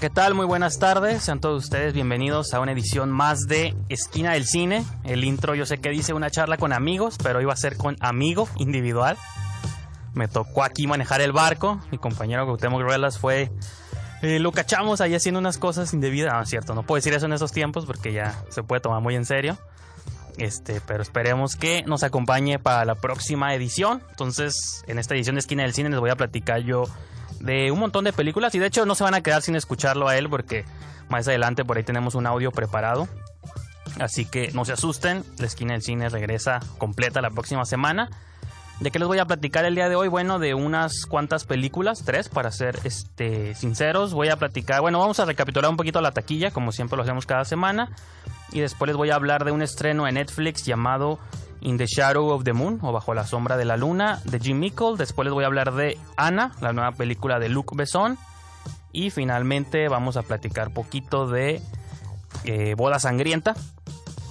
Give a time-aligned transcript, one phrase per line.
[0.00, 0.34] ¿Qué tal?
[0.34, 1.22] Muy buenas tardes.
[1.22, 4.84] Sean todos ustedes bienvenidos a una edición más de Esquina del Cine.
[5.04, 7.96] El intro yo sé que dice una charla con amigos, pero iba a ser con
[8.00, 9.16] amigo individual.
[10.12, 11.80] Me tocó aquí manejar el barco.
[11.92, 13.52] Mi compañero Gautemo Ruelas fue...
[14.22, 16.32] eh, lo cachamos ahí haciendo unas cosas indebidas.
[16.32, 19.00] No, es cierto, no puedo decir eso en esos tiempos porque ya se puede tomar
[19.00, 19.58] muy en serio.
[20.38, 24.02] Este, pero esperemos que nos acompañe para la próxima edición.
[24.10, 26.84] Entonces, en esta edición de Esquina del Cine les voy a platicar yo
[27.44, 30.08] de un montón de películas y de hecho no se van a quedar sin escucharlo
[30.08, 30.64] a él porque
[31.10, 33.06] más adelante por ahí tenemos un audio preparado.
[34.00, 38.08] Así que no se asusten, la esquina del cine regresa completa la próxima semana.
[38.80, 40.08] ¿De qué les voy a platicar el día de hoy?
[40.08, 44.14] Bueno, de unas cuantas películas, tres para ser este, sinceros.
[44.14, 47.24] Voy a platicar, bueno, vamos a recapitular un poquito la taquilla, como siempre lo hacemos
[47.24, 47.90] cada semana.
[48.50, 51.20] Y después les voy a hablar de un estreno en Netflix llamado
[51.64, 54.58] In the Shadow of the Moon o Bajo la Sombra de la Luna de Jim
[54.58, 54.96] Mickle.
[54.96, 58.18] Después les voy a hablar de Anna, la nueva película de Luc Besson.
[58.92, 61.60] Y finalmente vamos a platicar poquito de
[62.44, 63.54] eh, Boda Sangrienta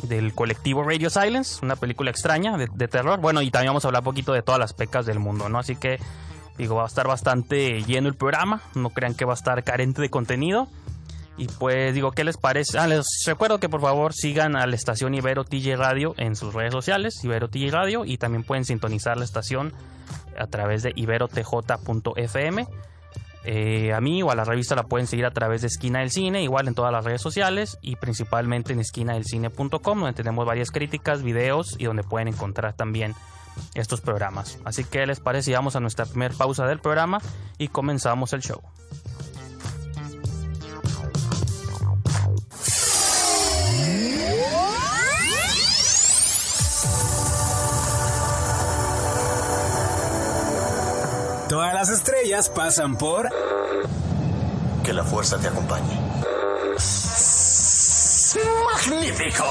[0.04, 3.20] del colectivo Radio Silence, una película extraña de, de, terror.
[3.20, 5.60] Bueno, y también vamos a hablar poquito de todas las pecas del mundo, ¿no?
[5.60, 6.00] Así que
[6.58, 8.62] digo, va a estar bastante lleno el programa.
[8.76, 10.68] No crean que va a estar carente de contenido.
[11.38, 12.78] Y pues digo, ¿qué les parece?
[12.78, 16.54] Ah, les recuerdo que por favor sigan a la estación Ibero TJ Radio en sus
[16.54, 19.74] redes sociales, Ibero TJ Radio, y también pueden sintonizar la estación
[20.38, 22.68] a través de iberotj.fm.
[23.46, 26.12] Eh, a mí o a la revista la pueden seguir a través de Esquina del
[26.12, 31.24] Cine, igual en todas las redes sociales y principalmente en esquinadelcine.com, donde tenemos varias críticas,
[31.24, 33.16] videos y donde pueden encontrar también
[33.74, 34.60] estos programas.
[34.64, 37.20] Así que les parece, vamos a nuestra primera pausa del programa
[37.58, 38.62] y comenzamos el show.
[51.54, 53.30] Todas las estrellas pasan por...
[54.84, 56.00] Que la fuerza te acompañe.
[58.74, 59.46] ¡Magnífico!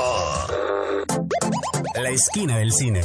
[1.95, 3.03] La esquina del cine.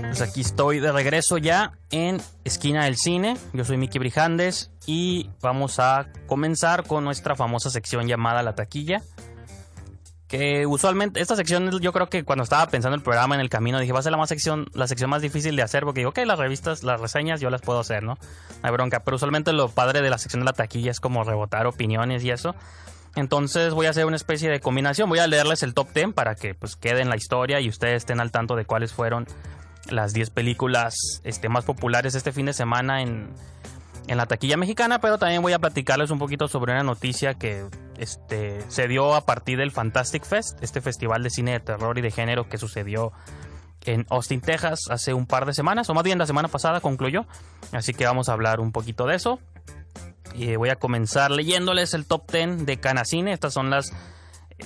[0.00, 3.36] Pues aquí estoy de regreso ya en Esquina del Cine.
[3.52, 9.04] Yo soy Miki Brijandes y vamos a comenzar con nuestra famosa sección llamada La Taquilla
[10.28, 13.80] que usualmente esta sección yo creo que cuando estaba pensando el programa en el camino
[13.80, 16.10] dije va a ser la más sección la sección más difícil de hacer porque digo
[16.10, 18.18] ok las revistas las reseñas yo las puedo hacer no
[18.62, 21.66] hay bronca pero usualmente lo padre de la sección de la taquilla es como rebotar
[21.66, 22.54] opiniones y eso.
[23.16, 26.34] Entonces voy a hacer una especie de combinación voy a leerles el top 10 para
[26.34, 29.26] que pues quede la historia y ustedes estén al tanto de cuáles fueron
[29.88, 33.28] las 10 películas este, más populares este fin de semana en
[34.08, 37.66] en la taquilla mexicana, pero también voy a platicarles un poquito sobre una noticia que
[37.98, 42.00] este, se dio a partir del Fantastic Fest, este festival de cine de terror y
[42.00, 43.12] de género que sucedió
[43.84, 47.26] en Austin, Texas, hace un par de semanas, o más bien la semana pasada concluyó.
[47.72, 49.38] Así que vamos a hablar un poquito de eso.
[50.34, 53.32] Y voy a comenzar leyéndoles el top 10 de Canacine.
[53.32, 53.92] Estas son las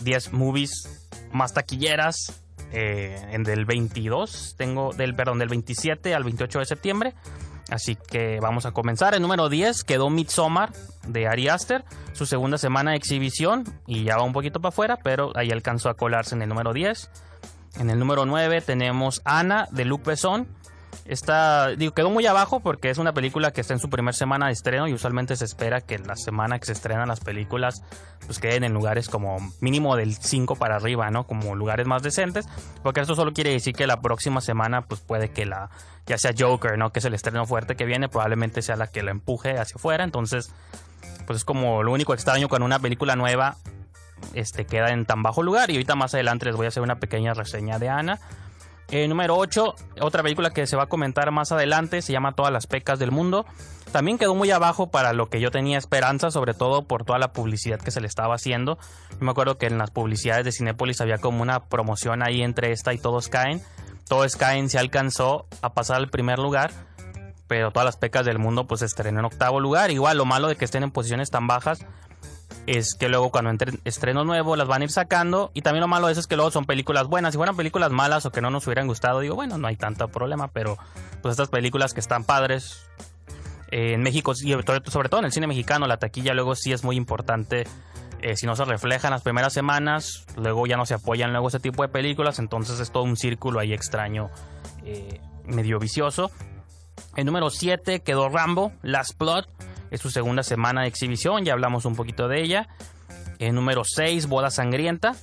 [0.02, 2.42] 10 movies más taquilleras
[2.72, 7.14] eh, en del 22, tengo del perdón, del 27 al 28 de septiembre.
[7.70, 9.14] Así que vamos a comenzar.
[9.14, 10.72] El número 10 quedó Midsommar
[11.06, 14.98] de Ari Aster, su segunda semana de exhibición y ya va un poquito para afuera,
[15.02, 17.10] pero ahí alcanzó a colarse en el número 10.
[17.78, 20.46] En el número 9 tenemos Ana de Luc Besson.
[21.04, 24.46] Esta, digo, quedó muy abajo porque es una película que está en su primera semana
[24.46, 27.82] de estreno y usualmente se espera que la semana que se estrenan las películas
[28.26, 31.26] pues queden en lugares como mínimo del 5 para arriba, ¿no?
[31.26, 32.46] Como lugares más decentes,
[32.82, 35.70] porque esto solo quiere decir que la próxima semana pues puede que la
[36.06, 36.92] ya sea Joker, ¿no?
[36.92, 40.04] Que es el estreno fuerte que viene, probablemente sea la que la empuje hacia afuera,
[40.04, 40.52] entonces
[41.26, 43.56] pues es como lo único extraño cuando una película nueva
[44.34, 47.00] este queda en tan bajo lugar y ahorita más adelante les voy a hacer una
[47.00, 48.20] pequeña reseña de Ana.
[48.92, 52.52] Eh, número 8, otra película que se va a comentar más adelante, se llama Todas
[52.52, 53.46] las pecas del mundo.
[53.90, 57.32] También quedó muy abajo para lo que yo tenía esperanza, sobre todo por toda la
[57.32, 58.76] publicidad que se le estaba haciendo.
[59.12, 62.70] Yo me acuerdo que en las publicidades de Cinépolis había como una promoción ahí entre
[62.70, 63.62] esta y Todos Caen.
[64.10, 66.70] Todos Caen se alcanzó a pasar al primer lugar,
[67.46, 69.90] pero Todas las pecas del mundo pues estrenó en octavo lugar.
[69.90, 71.86] Igual lo malo de que estén en posiciones tan bajas
[72.66, 75.88] es que luego cuando entre estreno nuevo las van a ir sacando y también lo
[75.88, 78.40] malo de eso es que luego son películas buenas si fueran películas malas o que
[78.40, 80.78] no nos hubieran gustado digo bueno no hay tanto problema pero
[81.22, 82.86] pues estas películas que están padres
[83.70, 86.84] eh, en México y sobre todo en el cine mexicano la taquilla luego sí es
[86.84, 87.66] muy importante
[88.20, 91.48] eh, si no se refleja en las primeras semanas luego ya no se apoyan luego
[91.48, 94.30] ese tipo de películas entonces es todo un círculo ahí extraño
[94.84, 96.30] eh, medio vicioso.
[97.16, 99.44] En número 7 quedó Rambo Last Blood
[99.92, 102.68] es su segunda semana de exhibición, ya hablamos un poquito de ella.
[103.38, 105.16] Número 6, Boda Sangrienta.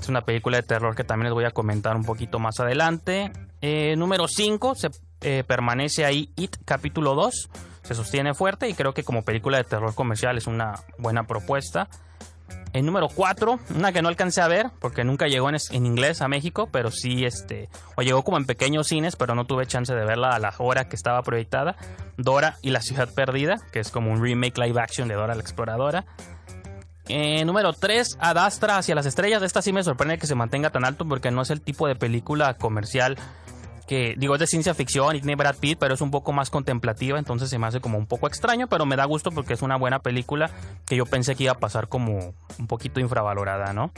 [0.00, 3.32] Es una película de terror que también les voy a comentar un poquito más adelante.
[3.60, 7.50] Eh, número 5, se eh, permanece ahí It capítulo 2.
[7.82, 11.88] Se sostiene fuerte y creo que como película de terror comercial es una buena propuesta.
[12.72, 16.20] En número 4, una que no alcancé a ver porque nunca llegó en, en, inglés
[16.20, 19.94] a México, pero sí este o llegó como en pequeños cines, pero no tuve chance
[19.94, 21.76] de verla a la hora que estaba proyectada.
[22.16, 25.40] Dora y la ciudad perdida, que es como un remake live action de Dora la
[25.40, 26.04] exploradora.
[27.08, 29.42] Eh, número 3, Adastra hacia las estrellas.
[29.42, 31.96] Esta sí me sorprende que se mantenga tan alto porque no es el tipo de
[31.96, 33.16] película comercial
[33.88, 36.50] que digo es de ciencia ficción y tiene Brad Pitt, pero es un poco más
[36.50, 39.62] contemplativa, entonces se me hace como un poco extraño, pero me da gusto porque es
[39.62, 40.50] una buena película
[40.86, 43.90] que yo pensé que iba a pasar como un poquito infravalorada, ¿no?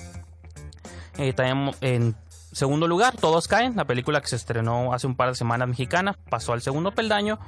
[1.19, 1.35] Eh,
[1.81, 2.15] en
[2.53, 6.17] segundo lugar, Todos caen, la película que se estrenó hace un par de semanas mexicana,
[6.31, 7.41] pasó al segundo peldaño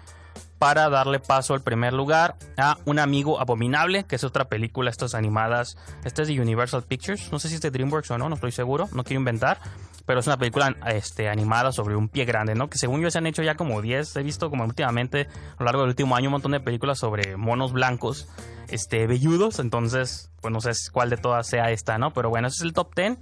[0.59, 5.15] para darle paso al primer lugar a Un amigo abominable, que es otra película, estas
[5.15, 8.35] animadas, esta es de Universal Pictures, no sé si es de DreamWorks o no, no
[8.35, 9.59] estoy seguro, no quiero inventar,
[10.07, 12.69] pero es una película este, animada sobre un pie grande, ¿no?
[12.69, 15.67] Que según yo se han hecho ya como 10, he visto como últimamente a lo
[15.67, 18.29] largo del último año un montón de películas sobre monos blancos,
[18.69, 22.13] este, velludos, entonces, pues no sé cuál de todas sea esta, ¿no?
[22.13, 23.19] Pero bueno, ese es el top 10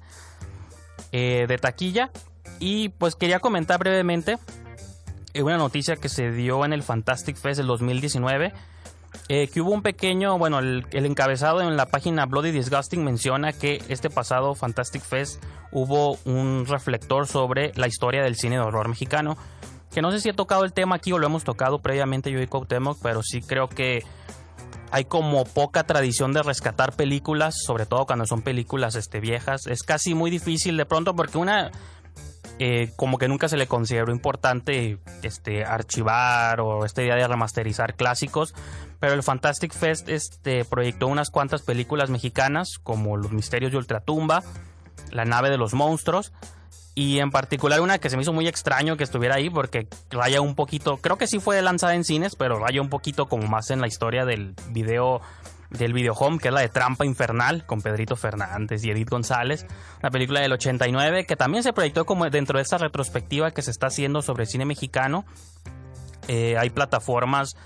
[1.13, 2.11] eh, de taquilla.
[2.59, 4.39] Y pues quería comentar brevemente
[5.33, 8.53] eh, una noticia que se dio en el Fantastic Fest del 2019.
[9.29, 13.83] Eh, que hubo un pequeño, bueno, el, encabezado en la página Bloody Disgusting menciona que
[13.89, 15.43] este pasado Fantastic Fest
[15.73, 19.37] hubo un reflector sobre la historia del cine de horror mexicano.
[19.93, 22.41] Que no sé si he tocado el tema aquí o lo hemos tocado previamente yo
[22.41, 24.05] y Cuauhtémoc, pero sí creo que
[24.93, 29.67] hay como poca tradición de rescatar películas, sobre todo cuando son películas este, viejas.
[29.67, 31.71] Es casi muy difícil de pronto porque una
[32.59, 37.95] eh, como que nunca se le consideró importante este, archivar o esta idea de remasterizar
[37.95, 38.55] clásicos.
[39.01, 44.43] Pero el Fantastic Fest este, proyectó unas cuantas películas mexicanas como Los Misterios de Ultratumba,
[45.11, 46.33] La Nave de los Monstruos.
[46.95, 50.41] Y en particular una que se me hizo muy extraño que estuviera ahí porque raya
[50.41, 53.71] un poquito, creo que sí fue lanzada en cines, pero raya un poquito como más
[53.71, 55.21] en la historia del video
[55.71, 59.67] del video home, que es la de Trampa Infernal, con Pedrito Fernández y Edith González,
[60.01, 63.71] una película del 89 que también se proyectó como dentro de esta retrospectiva que se
[63.71, 65.25] está haciendo sobre cine mexicano.
[66.27, 67.57] Eh, hay plataformas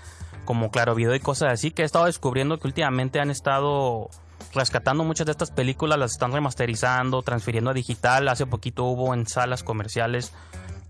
[0.45, 4.09] como Claro Video y cosas así que he estado descubriendo que últimamente han estado
[4.53, 8.27] rescatando muchas de estas películas, las están remasterizando, transfiriendo a digital.
[8.29, 10.31] Hace poquito hubo en salas comerciales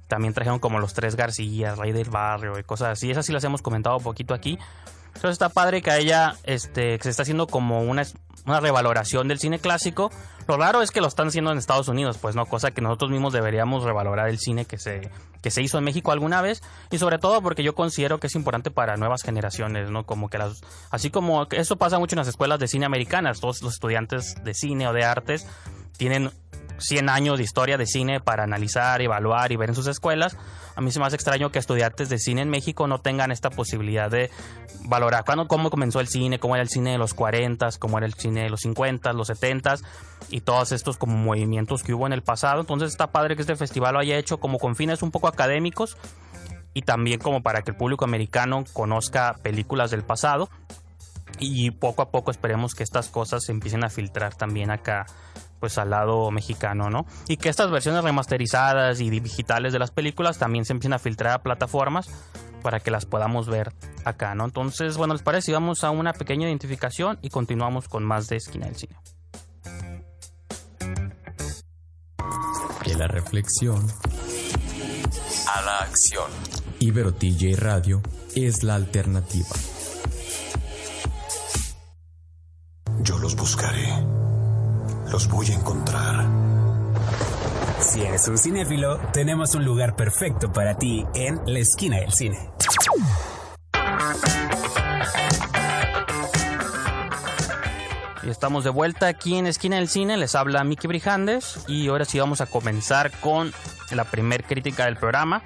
[0.07, 3.09] también trajeron como los tres García, Rey del Barrio y cosas así.
[3.09, 4.59] Esas sí las hemos comentado un poquito aquí.
[5.15, 8.03] Entonces está padre que a ella este, se está haciendo como una,
[8.45, 10.11] una revaloración del cine clásico.
[10.47, 13.09] Lo raro es que lo están haciendo en Estados Unidos, pues no, cosa que nosotros
[13.09, 15.09] mismos deberíamos revalorar el cine que se,
[15.41, 16.61] que se hizo en México alguna vez.
[16.91, 20.05] Y sobre todo porque yo considero que es importante para nuevas generaciones, ¿no?
[20.05, 20.61] Como que las.
[20.91, 24.53] Así como eso pasa mucho en las escuelas de cine americanas, todos los estudiantes de
[24.53, 25.47] cine o de artes
[25.97, 26.31] tienen
[26.77, 30.37] 100 años de historia de cine para analizar, evaluar y ver en sus escuelas.
[30.75, 33.49] A mí se me hace extraño que estudiantes de cine en México no tengan esta
[33.49, 34.29] posibilidad de
[34.85, 38.05] valorar cuándo, cómo comenzó el cine, cómo era el cine de los 40, cómo era
[38.05, 39.75] el cine de los 50, los 70
[40.29, 42.61] y todos estos como movimientos que hubo en el pasado.
[42.61, 45.97] Entonces está padre que este festival lo haya hecho como con fines un poco académicos
[46.73, 50.49] y también como para que el público americano conozca películas del pasado
[51.39, 55.05] y poco a poco esperemos que estas cosas se empiecen a filtrar también acá
[55.59, 57.05] pues al lado mexicano, ¿no?
[57.27, 61.33] Y que estas versiones remasterizadas y digitales de las películas también se empiecen a filtrar
[61.33, 62.07] a plataformas
[62.61, 63.73] para que las podamos ver
[64.05, 64.45] acá, ¿no?
[64.45, 68.65] Entonces, bueno, les parece, vamos a una pequeña identificación y continuamos con más de Esquina
[68.65, 68.95] del Cine.
[72.85, 73.87] De la reflexión
[75.47, 76.29] a la acción.
[76.79, 78.01] Ibero TJ Radio
[78.35, 79.74] es la alternativa.
[83.05, 83.87] Yo los buscaré.
[85.11, 86.25] Los voy a encontrar.
[87.79, 92.49] Si eres un cinéfilo, tenemos un lugar perfecto para ti en la esquina del cine.
[98.23, 102.05] Y estamos de vuelta aquí en Esquina del Cine, les habla Miki Brijandes y ahora
[102.05, 103.53] sí vamos a comenzar con
[103.91, 105.43] la primer crítica del programa.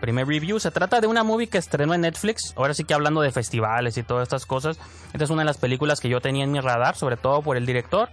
[0.00, 0.58] Primer review.
[0.60, 2.54] Se trata de una movie que estrenó en Netflix.
[2.56, 4.78] Ahora sí que hablando de festivales y todas estas cosas.
[5.12, 7.56] Esta es una de las películas que yo tenía en mi radar, sobre todo por
[7.56, 8.08] el director.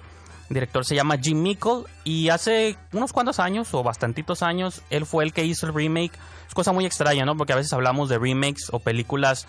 [0.50, 5.06] El director se llama Jim Mickle y hace unos cuantos años o bastantitos años él
[5.06, 6.14] fue el que hizo el remake.
[6.48, 7.38] Es cosa muy extraña, ¿no?
[7.38, 9.48] Porque a veces hablamos de remakes o películas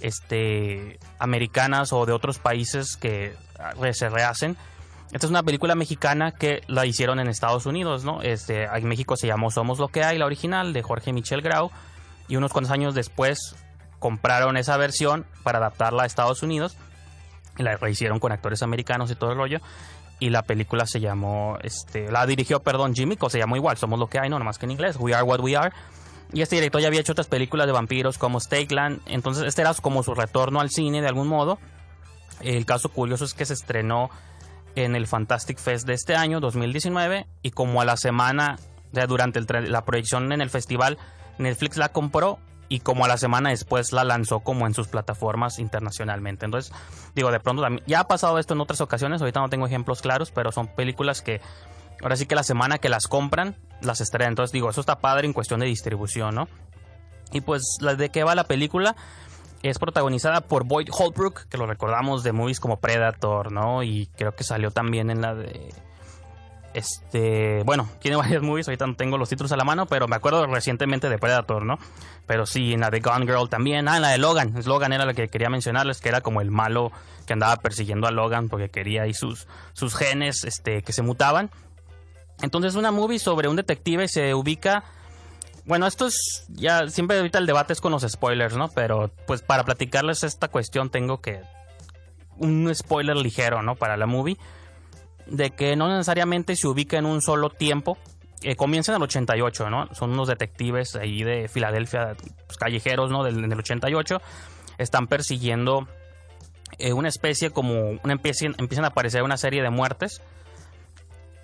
[0.00, 3.34] este americanas o de otros países que
[3.92, 4.56] se rehacen.
[5.12, 8.22] Esta es una película mexicana que la hicieron en Estados Unidos, ¿no?
[8.22, 11.70] Este, en México se llamó Somos lo que hay, la original, de Jorge Michel Grau.
[12.28, 13.56] Y unos cuantos años después
[13.98, 16.76] compraron esa versión para adaptarla a Estados Unidos.
[17.58, 19.58] Y la rehicieron con actores americanos y todo el rollo.
[20.20, 24.06] Y la película se llamó, este, la dirigió, perdón, Jimmy, se llamó igual, Somos lo
[24.06, 25.72] que hay, no, más que en inglés, We Are What We Are.
[26.32, 29.00] Y este director ya había hecho otras películas de vampiros como Stakeland.
[29.06, 31.58] Entonces este era como su retorno al cine de algún modo.
[32.40, 34.10] El caso curioso es que se estrenó
[34.74, 38.58] en el Fantastic Fest de este año, 2019, y como a la semana,
[39.08, 40.98] durante la proyección en el festival,
[41.38, 45.58] Netflix la compró y como a la semana después la lanzó como en sus plataformas
[45.58, 46.44] internacionalmente.
[46.44, 46.72] Entonces,
[47.14, 50.30] digo, de pronto ya ha pasado esto en otras ocasiones, ahorita no tengo ejemplos claros,
[50.30, 51.40] pero son películas que
[52.00, 54.32] ahora sí que la semana que las compran, las estrenan.
[54.32, 56.48] Entonces, digo, eso está padre en cuestión de distribución, ¿no?
[57.32, 58.94] Y pues, ¿de qué va la película?
[59.62, 63.82] Es protagonizada por Boyd Holbrook, que lo recordamos de movies como Predator, ¿no?
[63.82, 65.72] Y creo que salió también en la de.
[66.72, 67.62] Este.
[67.64, 70.46] Bueno, tiene varias movies, ahorita no tengo los títulos a la mano, pero me acuerdo
[70.46, 71.78] recientemente de Predator, ¿no?
[72.26, 73.88] Pero sí, en la de Gone Girl también.
[73.88, 74.54] Ah, en la de Logan.
[74.64, 76.92] Logan era la que quería mencionarles, que era como el malo
[77.26, 81.50] que andaba persiguiendo a Logan porque quería ahí sus, sus genes este, que se mutaban.
[82.40, 84.84] Entonces, una movie sobre un detective se ubica
[85.70, 88.70] bueno, esto es ya siempre ahorita el debate es con los spoilers, ¿no?
[88.74, 91.42] Pero pues para platicarles esta cuestión tengo que
[92.38, 93.76] un spoiler ligero, ¿no?
[93.76, 94.36] Para la movie
[95.26, 97.98] de que no necesariamente se ubica en un solo tiempo.
[98.42, 99.88] Eh, comienza en el 88, ¿no?
[99.94, 103.22] Son unos detectives ahí de Filadelfia, pues, callejeros, ¿no?
[103.22, 104.20] Del, del 88.
[104.76, 105.86] Están persiguiendo
[106.78, 107.90] eh, una especie como...
[108.02, 110.20] Una, empiezan, empiezan a aparecer una serie de muertes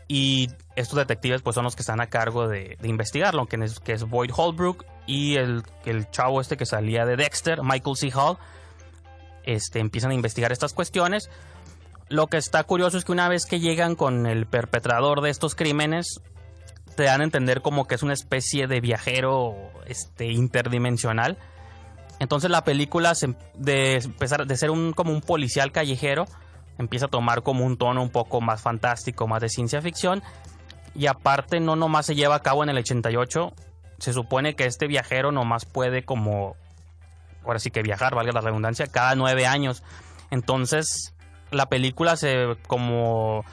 [0.08, 3.92] y estos detectives pues son los que están a cargo de, investigarlo, que es, que
[3.92, 8.10] es Boyd Holbrook y el, el chavo este que salía de Dexter, Michael C.
[8.14, 8.38] Hall,
[9.44, 11.30] este, empiezan a investigar estas cuestiones.
[12.08, 15.54] Lo que está curioso es que una vez que llegan con el perpetrador de estos
[15.54, 16.20] crímenes,
[16.94, 19.54] te dan a entender como que es una especie de viajero
[19.86, 21.36] este, interdimensional.
[22.18, 23.12] Entonces la película,
[23.54, 26.26] de empezar de ser un, como un policial callejero,
[26.78, 30.22] empieza a tomar como un tono un poco más fantástico, más de ciencia ficción.
[30.94, 33.52] Y aparte no nomás se lleva a cabo en el 88,
[33.98, 36.56] se supone que este viajero nomás puede como,
[37.44, 39.82] ahora sí que viajar, valga la redundancia, cada nueve años.
[40.30, 41.14] Entonces
[41.50, 43.44] la película se como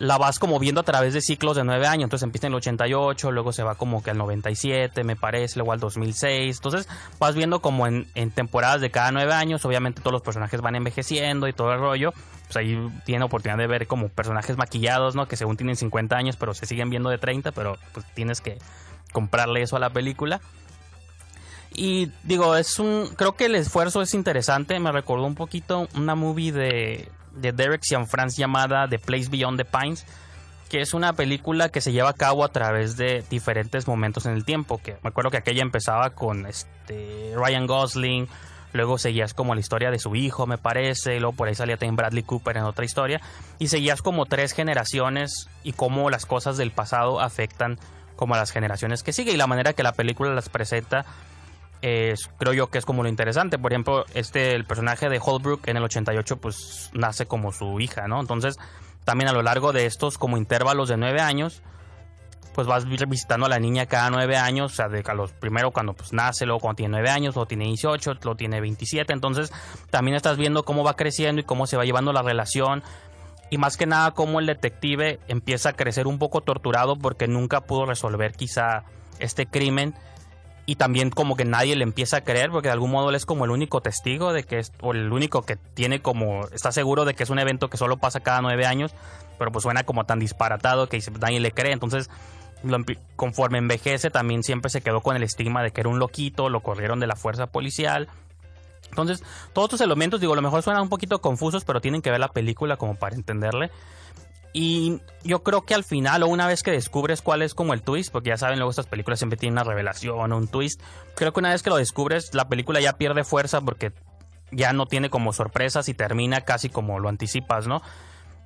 [0.00, 2.04] la vas como viendo a través de ciclos de nueve años.
[2.04, 5.72] Entonces empieza en el 88, luego se va como que al 97, me parece, luego
[5.72, 6.56] al 2006.
[6.56, 6.88] Entonces
[7.18, 9.64] vas viendo como en, temporadas de cada nueve años.
[9.64, 12.12] Obviamente todos los personajes van envejeciendo y todo el rollo.
[12.50, 15.28] Pues ahí tiene oportunidad de ver como personajes maquillados, ¿no?
[15.28, 18.58] Que según tienen 50 años, pero se siguen viendo de 30, pero pues tienes que
[19.12, 20.40] comprarle eso a la película.
[21.72, 23.08] Y digo, es un.
[23.16, 24.78] Creo que el esfuerzo es interesante.
[24.80, 29.64] Me recordó un poquito una movie de de Derek Cianfrance llamada The Place Beyond the
[29.64, 30.06] Pines,
[30.68, 34.32] que es una película que se lleva a cabo a través de diferentes momentos en
[34.32, 34.78] el tiempo.
[34.78, 38.28] Que me acuerdo que aquella empezaba con este Ryan Gosling,
[38.72, 41.96] luego seguías como la historia de su hijo, me parece, luego por ahí salía también
[41.96, 43.20] Bradley Cooper en otra historia,
[43.58, 47.78] y seguías como tres generaciones y cómo las cosas del pasado afectan
[48.16, 51.06] como a las generaciones que sigue y la manera que la película las presenta
[51.80, 53.58] creo yo que es como lo interesante.
[53.58, 58.06] Por ejemplo, este, el personaje de Holbrook en el 88, pues nace como su hija,
[58.06, 58.20] ¿no?
[58.20, 58.58] Entonces,
[59.04, 61.62] también a lo largo de estos como intervalos de nueve años,
[62.54, 65.94] pues vas visitando a la niña cada nueve años, o sea, de los primero cuando
[65.94, 69.52] pues nace, luego cuando tiene nueve años, luego tiene 18, luego tiene 27, entonces
[69.90, 72.82] también estás viendo cómo va creciendo y cómo se va llevando la relación
[73.50, 77.62] y más que nada cómo el detective empieza a crecer un poco torturado porque nunca
[77.62, 78.84] pudo resolver quizá
[79.18, 79.94] este crimen
[80.66, 83.26] y también como que nadie le empieza a creer porque de algún modo él es
[83.26, 87.04] como el único testigo de que es o el único que tiene como está seguro
[87.04, 88.94] de que es un evento que solo pasa cada nueve años
[89.36, 92.08] pero pues suena como tan disparatado que nadie le cree entonces
[93.16, 96.60] conforme envejece también siempre se quedó con el estigma de que era un loquito lo
[96.60, 98.08] corrieron de la fuerza policial
[98.88, 102.10] entonces todos estos elementos digo a lo mejor suenan un poquito confusos pero tienen que
[102.10, 103.70] ver la película como para entenderle
[104.52, 107.82] y yo creo que al final, o una vez que descubres cuál es como el
[107.82, 110.82] twist, porque ya saben, luego estas películas siempre tienen una revelación o un twist,
[111.14, 113.92] creo que una vez que lo descubres, la película ya pierde fuerza porque
[114.50, 117.80] ya no tiene como sorpresas y termina casi como lo anticipas, ¿no?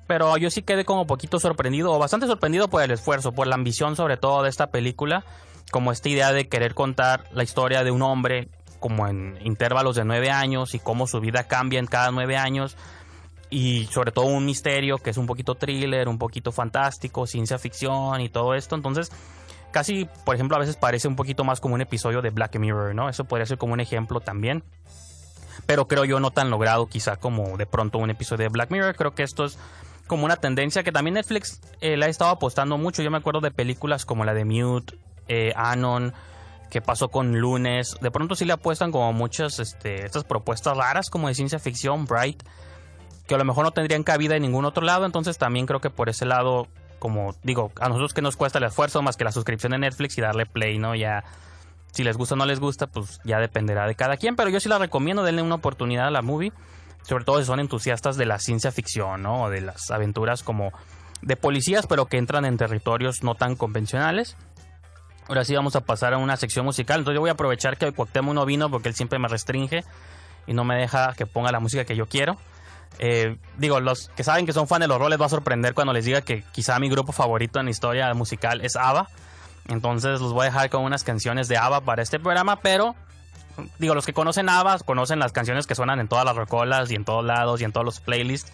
[0.07, 3.55] Pero yo sí quedé como poquito sorprendido, o bastante sorprendido por el esfuerzo, por la
[3.55, 5.23] ambición sobre todo de esta película.
[5.71, 10.05] como esta idea de querer contar la historia de un hombre como en intervalos de
[10.05, 12.77] nueve años y cómo su vida cambia en cada nueve años
[13.49, 18.21] y sobre todo un misterio que es un poquito thriller, un poquito fantástico, ciencia ficción
[18.21, 18.75] y todo esto.
[18.75, 19.11] Entonces,
[19.71, 22.93] casi, por ejemplo, a veces parece un poquito más como un episodio de Black Mirror,
[22.93, 23.09] ¿no?
[23.09, 24.63] Eso podría ser como un ejemplo también.
[25.65, 28.95] Pero creo yo no tan logrado quizá como de pronto un episodio de Black Mirror.
[28.95, 29.57] Creo que esto es
[30.07, 33.01] como una tendencia que también Netflix eh, le ha estado apostando mucho.
[33.01, 34.97] Yo me acuerdo de películas como la de Mute,
[35.27, 36.13] eh, Anon,
[36.69, 37.97] que pasó con Lunes.
[38.01, 42.05] De pronto sí le apuestan como muchas este, estas propuestas raras como de ciencia ficción,
[42.05, 42.43] Bright,
[43.27, 45.05] que a lo mejor no tendrían cabida en ningún otro lado.
[45.05, 46.67] Entonces también creo que por ese lado,
[46.99, 50.17] como digo, a nosotros que nos cuesta el esfuerzo más que la suscripción de Netflix
[50.17, 50.95] y darle play, ¿no?
[50.95, 51.23] Ya
[51.91, 54.35] si les gusta o no les gusta, pues ya dependerá de cada quien.
[54.35, 56.51] Pero yo sí la recomiendo, denle una oportunidad a la movie.
[57.05, 59.43] Sobre todo si son entusiastas de la ciencia ficción, ¿no?
[59.43, 60.71] O de las aventuras como
[61.21, 64.35] de policías, pero que entran en territorios no tan convencionales.
[65.27, 66.99] Ahora sí vamos a pasar a una sección musical.
[66.99, 69.83] Entonces yo voy a aprovechar que Cuauhtémoc no vino porque él siempre me restringe
[70.47, 72.37] y no me deja que ponga la música que yo quiero.
[72.99, 75.93] Eh, digo, los que saben que son fan de los roles va a sorprender cuando
[75.93, 79.09] les diga que quizá mi grupo favorito en historia musical es ABBA.
[79.67, 82.95] Entonces los voy a dejar con unas canciones de ABBA para este programa, pero
[83.79, 86.95] digo, los que conocen ABBA conocen las canciones que suenan en todas las rocolas y
[86.95, 88.51] en todos lados y en todos los playlists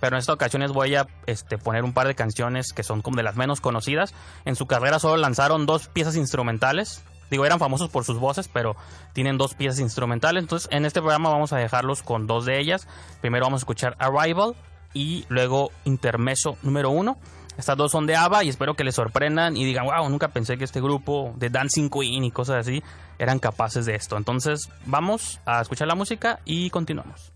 [0.00, 3.02] pero en esta ocasión les voy a este, poner un par de canciones que son
[3.02, 4.14] como de las menos conocidas.
[4.46, 7.04] En su carrera solo lanzaron dos piezas instrumentales.
[7.30, 8.74] Digo, eran famosos por sus voces, pero
[9.12, 10.42] tienen dos piezas instrumentales.
[10.42, 12.88] Entonces, en este programa vamos a dejarlos con dos de ellas.
[13.20, 14.56] Primero vamos a escuchar Arrival
[14.94, 17.18] y luego Intermeso número uno.
[17.60, 20.56] Estas dos son de ABBA y espero que les sorprendan y digan, wow, nunca pensé
[20.56, 22.82] que este grupo de Dancing Queen y cosas así
[23.18, 24.16] eran capaces de esto.
[24.16, 27.34] Entonces, vamos a escuchar la música y continuamos.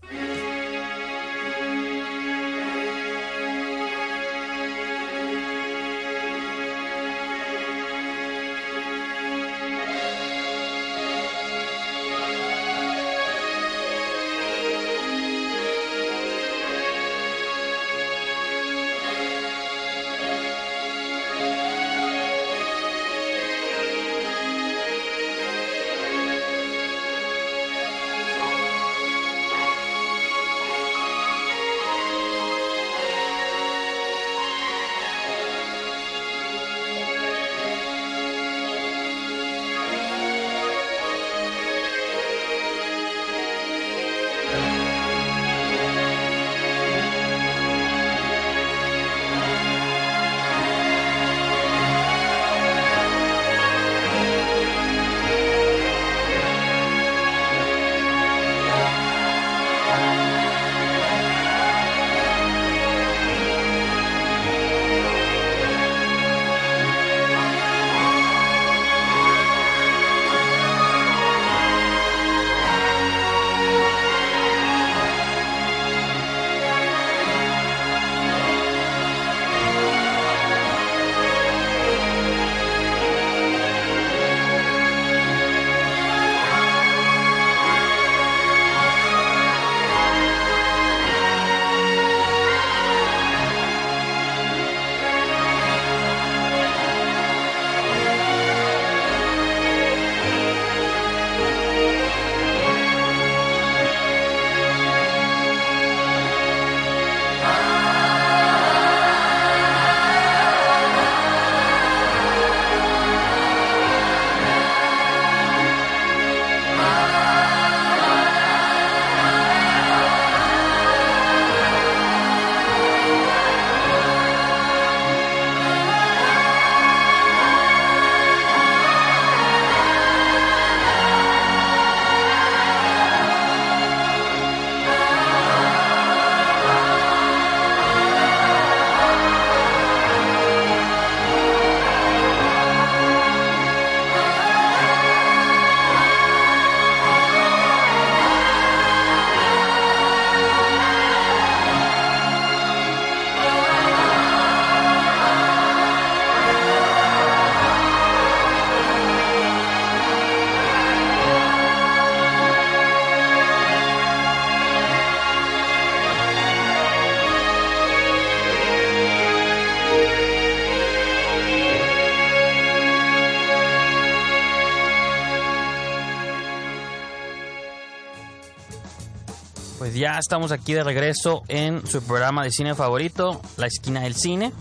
[180.05, 184.53] Ya estamos aquí de regreso en su programa de cine favorito, La Esquina del Cine.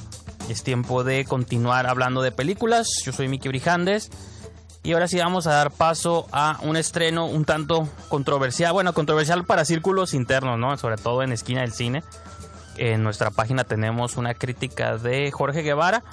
[0.49, 2.89] Es tiempo de continuar hablando de películas.
[3.05, 4.11] Yo soy Miki Brijandes
[4.83, 9.45] Y ahora sí vamos a dar paso a un estreno un tanto controversial, bueno, controversial
[9.45, 10.79] para círculos internos, ¿no?
[10.79, 12.03] Sobre todo en Esquina del Cine.
[12.79, 16.05] En nuestra página tenemos una crítica de Jorge Guevara.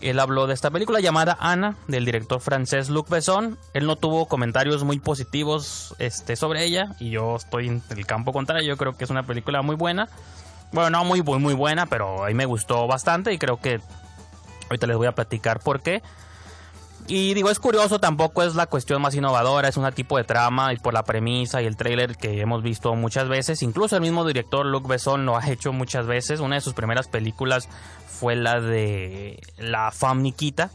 [0.00, 3.58] Él habló de esta película llamada Ana, del director francés Luc Besson.
[3.74, 8.32] Él no tuvo comentarios muy positivos este, sobre ella, y yo estoy en el campo
[8.32, 8.68] contrario.
[8.68, 10.08] Yo creo que es una película muy buena.
[10.72, 13.80] Bueno, no muy, muy, muy buena, pero a mí me gustó bastante y creo que
[14.68, 16.02] ahorita les voy a platicar por qué.
[17.10, 20.74] Y digo, es curioso, tampoco es la cuestión más innovadora, es un tipo de trama
[20.74, 23.62] y por la premisa y el trailer que hemos visto muchas veces.
[23.62, 26.40] Incluso el mismo director Luc Besson lo ha hecho muchas veces.
[26.40, 27.66] Una de sus primeras películas
[28.06, 30.70] fue la de La Femme Nikita,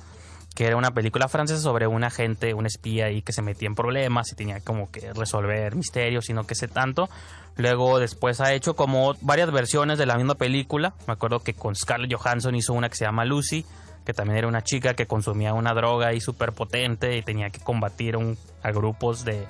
[0.56, 3.76] que era una película francesa sobre un agente, un espía ahí que se metía en
[3.76, 7.10] problemas y tenía como que resolver misterios y no que sé tanto.
[7.58, 10.96] Luego después ha hecho como varias versiones de la misma película.
[11.06, 13.68] Me acuerdo que con Scarlett Johansson hizo una que se llama Lucy
[14.06, 17.60] que también era una chica que consumía una droga ahí súper potente y tenía que
[17.60, 18.18] combatir
[18.62, 19.46] a grupos de,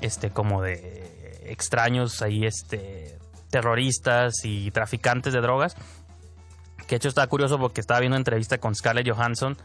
[0.00, 3.18] este, como de extraños ahí, este,
[3.50, 5.76] terroristas y traficantes de drogas.
[6.86, 9.56] Que de hecho está curioso porque estaba viendo una entrevista con Scarlett Johansson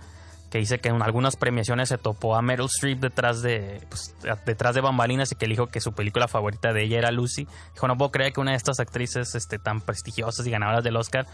[0.49, 4.73] que dice que en algunas premiaciones se topó a Meryl Streep detrás de, pues, detrás
[4.73, 7.47] de bambalinas y que dijo que su película favorita de ella era Lucy.
[7.73, 10.95] Dijo, no puedo creer que una de estas actrices este, tan prestigiosas y ganadoras del
[10.95, 11.27] Oscar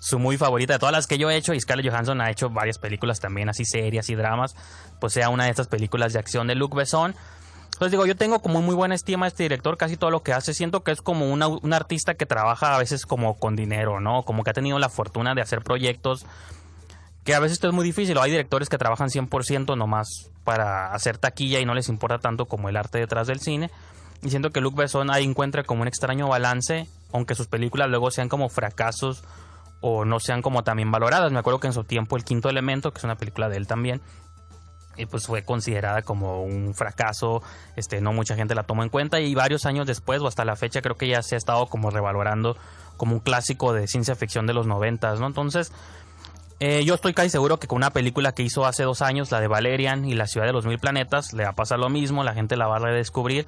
[0.00, 2.50] su muy favorita de todas las que yo he hecho, y Scarlett Johansson ha hecho
[2.50, 4.56] varias películas también así serias y dramas,
[4.98, 7.14] pues sea una de estas películas de acción de Luc Besson.
[7.66, 10.32] Entonces digo, yo tengo como muy buena estima a este director, casi todo lo que
[10.32, 14.00] hace, siento que es como una, un artista que trabaja a veces como con dinero,
[14.00, 14.24] ¿no?
[14.24, 16.26] Como que ha tenido la fortuna de hacer proyectos
[17.24, 21.18] que a veces esto es muy difícil, hay directores que trabajan 100% nomás para hacer
[21.18, 23.70] taquilla y no les importa tanto como el arte detrás del cine.
[24.22, 28.10] Y siento que Luc Besson ahí encuentra como un extraño balance, aunque sus películas luego
[28.10, 29.22] sean como fracasos
[29.80, 31.32] o no sean como también valoradas.
[31.32, 33.66] Me acuerdo que en su tiempo El Quinto Elemento, que es una película de él
[33.66, 34.00] también,
[34.96, 37.42] y pues fue considerada como un fracaso,
[37.76, 40.56] este, no mucha gente la tomó en cuenta y varios años después o hasta la
[40.56, 42.56] fecha creo que ya se ha estado como revalorando
[42.96, 45.26] como un clásico de ciencia ficción de los noventas, ¿no?
[45.26, 45.72] Entonces,
[46.58, 49.40] eh, yo estoy casi seguro que con una película que hizo hace dos años, la
[49.40, 52.22] de Valerian y la ciudad de los mil planetas, le va a pasar lo mismo,
[52.22, 53.46] la gente la va a redescubrir.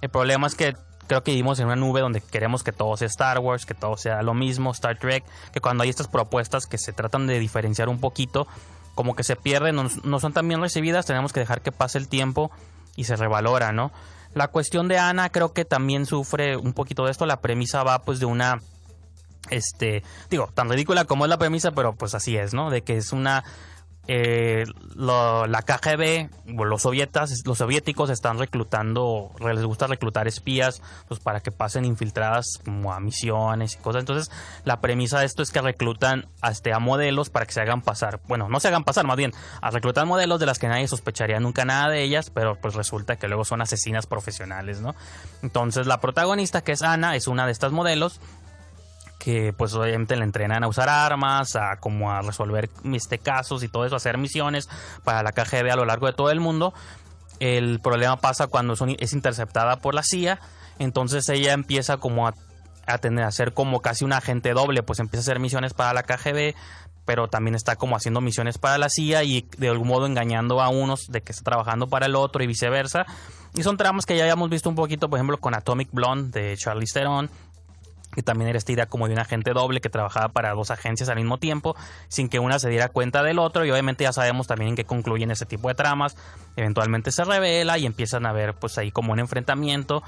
[0.00, 0.74] El problema es que
[1.08, 3.96] creo que vivimos en una nube donde queremos que todo sea Star Wars, que todo
[3.96, 7.88] sea lo mismo, Star Trek, que cuando hay estas propuestas que se tratan de diferenciar
[7.88, 8.46] un poquito,
[8.94, 12.08] como que se pierden, no, son tan bien recibidas, tenemos que dejar que pase el
[12.08, 12.50] tiempo
[12.94, 13.90] y se revalora, ¿no?
[14.34, 18.00] La cuestión de Ana creo que también sufre un poquito de esto, la premisa va
[18.00, 18.60] pues de una
[19.50, 22.70] este, digo, tan ridícula como es la premisa, pero pues así es, ¿no?
[22.70, 23.44] De que es una
[24.08, 24.64] eh,
[24.96, 26.30] la KGB,
[26.64, 32.58] los sovietas, los soviéticos están reclutando, les gusta reclutar espías, pues para que pasen infiltradas
[32.64, 34.00] como a misiones y cosas.
[34.00, 34.30] Entonces,
[34.64, 38.20] la premisa de esto es que reclutan hasta a modelos para que se hagan pasar,
[38.26, 41.38] bueno, no se hagan pasar, más bien, a reclutar modelos de las que nadie sospecharía
[41.38, 44.94] nunca nada de ellas, pero pues resulta que luego son asesinas profesionales, ¿no?
[45.42, 48.20] Entonces, la protagonista, que es Ana, es una de estas modelos
[49.28, 53.68] que pues obviamente le entrenan a usar armas, a como a resolver este, casos y
[53.68, 54.70] todo eso, a hacer misiones
[55.04, 56.72] para la KGB a lo largo de todo el mundo.
[57.38, 60.40] El problema pasa cuando es interceptada por la CIA,
[60.78, 62.32] entonces ella empieza como a,
[63.02, 66.04] tener a ser como casi un agente doble, pues empieza a hacer misiones para la
[66.04, 66.54] KGB,
[67.04, 70.70] pero también está como haciendo misiones para la CIA y de algún modo engañando a
[70.70, 73.04] unos de que está trabajando para el otro y viceversa.
[73.54, 76.56] Y son tramas que ya habíamos visto un poquito, por ejemplo, con Atomic Blonde de
[76.56, 77.30] Charlize Theron,
[78.18, 81.14] que también era esta como de un agente doble que trabajaba para dos agencias al
[81.14, 81.76] mismo tiempo,
[82.08, 84.84] sin que una se diera cuenta del otro, y obviamente ya sabemos también en qué
[84.84, 86.16] concluyen ese tipo de tramas,
[86.56, 90.02] eventualmente se revela y empiezan a ver pues ahí como un enfrentamiento,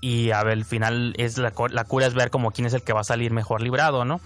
[0.00, 2.82] y a ver, al final es la, la cura es ver como quién es el
[2.82, 4.20] que va a salir mejor librado, ¿no?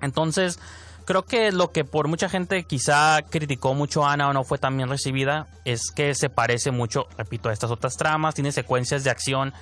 [0.00, 0.58] Entonces,
[1.04, 4.56] creo que lo que por mucha gente quizá criticó mucho a Ana o no fue
[4.56, 9.04] tan bien recibida es que se parece mucho, repito, a estas otras tramas, tiene secuencias
[9.04, 9.52] de acción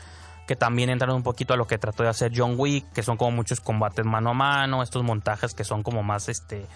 [0.46, 3.16] que también entran un poquito a lo que trató de hacer John Wick, que son
[3.16, 6.66] como muchos combates mano a mano, estos montajes que son como más este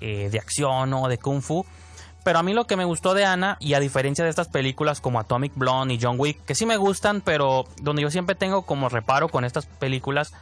[0.00, 1.64] eh, de acción o de kung fu.
[2.22, 5.00] Pero a mí lo que me gustó de Ana, y a diferencia de estas películas
[5.00, 8.62] como Atomic Blonde y John Wick, que sí me gustan, pero donde yo siempre tengo
[8.62, 10.32] como reparo con estas películas,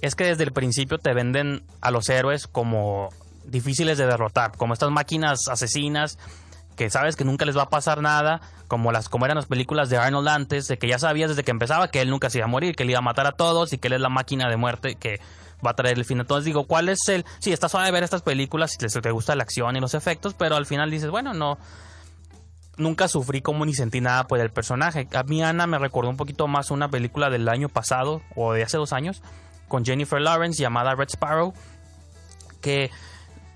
[0.00, 3.08] es que desde el principio te venden a los héroes como
[3.44, 6.18] difíciles de derrotar, como estas máquinas asesinas
[6.76, 9.90] que sabes que nunca les va a pasar nada, como las como eran las películas
[9.90, 12.46] de Arnold antes, de que ya sabías desde que empezaba que él nunca se iba
[12.46, 14.48] a morir, que él iba a matar a todos y que él es la máquina
[14.48, 15.20] de muerte que
[15.64, 16.20] va a traer el fin.
[16.20, 17.24] Entonces digo, ¿cuál es el...?
[17.38, 20.56] Sí, está suave ver estas películas si te gusta la acción y los efectos, pero
[20.56, 21.58] al final dices, bueno, no...
[22.78, 25.06] Nunca sufrí como ni sentí nada por el personaje.
[25.14, 28.62] A mí Ana me recordó un poquito más una película del año pasado o de
[28.62, 29.22] hace dos años
[29.68, 31.52] con Jennifer Lawrence llamada Red Sparrow,
[32.62, 32.90] que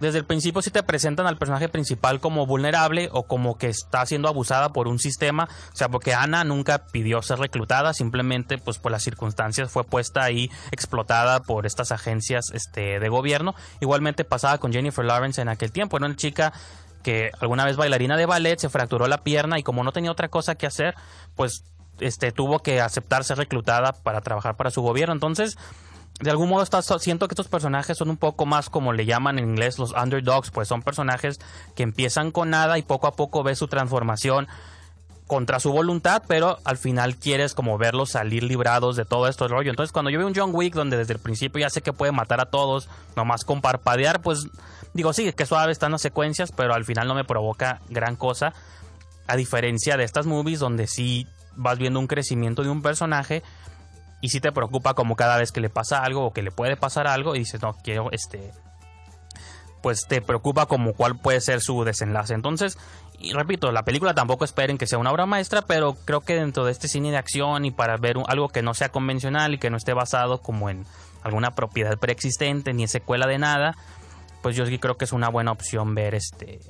[0.01, 4.05] desde el principio sí te presentan al personaje principal como vulnerable o como que está
[4.07, 8.79] siendo abusada por un sistema, o sea, porque Ana nunca pidió ser reclutada, simplemente pues
[8.79, 13.55] por las circunstancias fue puesta ahí explotada por estas agencias este, de gobierno.
[13.81, 16.53] Igualmente pasaba con Jennifer Lawrence en aquel tiempo, era una chica
[17.03, 20.29] que alguna vez bailarina de ballet se fracturó la pierna y como no tenía otra
[20.29, 20.97] cosa que hacer,
[21.37, 21.63] pues
[22.01, 25.15] este tuvo que aceptar ser reclutada para trabajar para su gobierno.
[25.15, 25.57] Entonces,
[26.21, 26.65] de algún modo
[26.99, 30.51] siento que estos personajes son un poco más como le llaman en inglés los underdogs,
[30.51, 31.39] pues son personajes
[31.75, 34.49] que empiezan con nada y poco a poco ves su transformación
[35.27, 39.71] contra su voluntad, pero al final quieres como verlos salir librados de todo esto rollo.
[39.71, 42.13] Entonces cuando yo veo un John Wick donde desde el principio ya sé que puede
[42.13, 44.47] matar a todos, nomás con parpadear, pues
[44.95, 48.55] digo, sí, que suave están las secuencias, pero al final no me provoca gran cosa.
[49.27, 51.27] A diferencia de estas movies donde sí
[51.57, 53.43] vas viendo un crecimiento de un personaje
[54.21, 56.77] y si te preocupa como cada vez que le pasa algo o que le puede
[56.77, 58.53] pasar algo y dices, no, quiero este
[59.83, 62.35] pues te preocupa como cuál puede ser su desenlace.
[62.35, 62.77] Entonces,
[63.21, 66.65] y repito, la película tampoco esperen que sea una obra maestra, pero creo que dentro
[66.65, 69.71] de este cine de acción y para ver algo que no sea convencional y que
[69.71, 70.85] no esté basado como en
[71.23, 73.77] alguna propiedad preexistente ni secuela de nada,
[74.43, 76.61] pues yo sí creo que es una buena opción ver este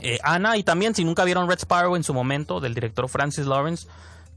[0.00, 3.46] eh, Ana y también si nunca vieron Red Sparrow en su momento del director Francis
[3.46, 3.88] Lawrence,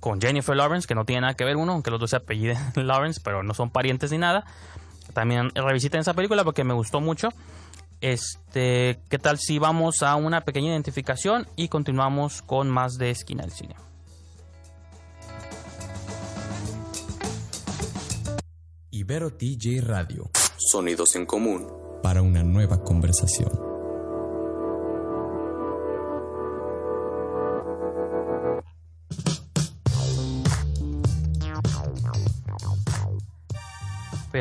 [0.04, 2.58] con Jennifer Lawrence, que no tiene nada que ver uno, aunque los dos se apelliden
[2.76, 4.44] Lawrence, pero no son parientes ni nada.
[5.14, 7.30] También revisiten esa película porque me gustó mucho.
[8.02, 13.44] Este, ¿qué tal si vamos a una pequeña identificación y continuamos con más de Esquina
[13.44, 13.76] del Cine?
[18.92, 20.30] Ibero TJ Radio.
[20.58, 21.66] Sonidos en común.
[22.04, 23.73] Para una nueva conversación.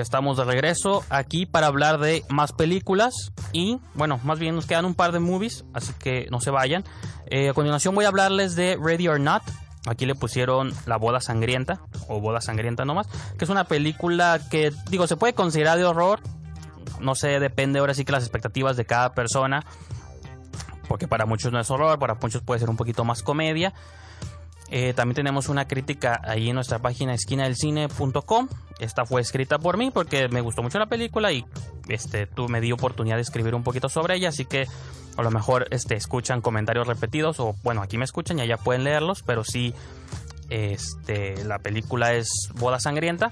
[0.01, 4.85] Estamos de regreso aquí para hablar de más películas y bueno, más bien nos quedan
[4.85, 6.85] un par de movies, así que no se vayan.
[7.27, 9.43] Eh, a continuación voy a hablarles de Ready or Not.
[9.87, 14.73] Aquí le pusieron La Boda Sangrienta o Boda Sangrienta nomás, que es una película que
[14.91, 16.21] digo, se puede considerar de horror.
[17.01, 19.65] No sé, depende ahora sí que las expectativas de cada persona.
[20.89, 23.73] Porque para muchos no es horror, para muchos puede ser un poquito más comedia.
[24.75, 28.49] Eh, también tenemos una crítica ahí en nuestra página esquinadelcine.com.
[28.81, 31.45] Esta fue escrita por mí porque me gustó mucho la película y
[31.89, 34.67] este, tú me di oportunidad de escribir un poquito sobre ella, así que
[35.19, 38.83] a lo mejor este, escuchan comentarios repetidos o bueno, aquí me escuchan y allá pueden
[38.83, 39.75] leerlos, pero sí,
[40.49, 43.31] este, la película es Boda Sangrienta.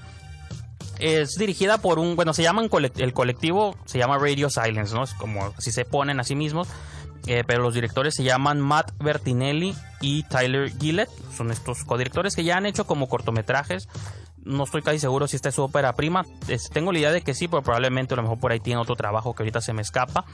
[0.99, 5.03] Es dirigida por un, bueno, se llaman el colectivo, se llama Radio Silence, ¿no?
[5.03, 6.67] Es como así se ponen a sí mismos.
[7.27, 11.09] Eh, pero los directores se llaman Matt Bertinelli y Tyler Gillett.
[11.35, 13.87] Son estos codirectores que ya han hecho como cortometrajes.
[14.43, 16.25] No estoy casi seguro si esta es su ópera prima.
[16.73, 18.95] tengo la idea de que sí, pero probablemente a lo mejor por ahí tiene otro
[18.95, 20.25] trabajo que ahorita se me escapa.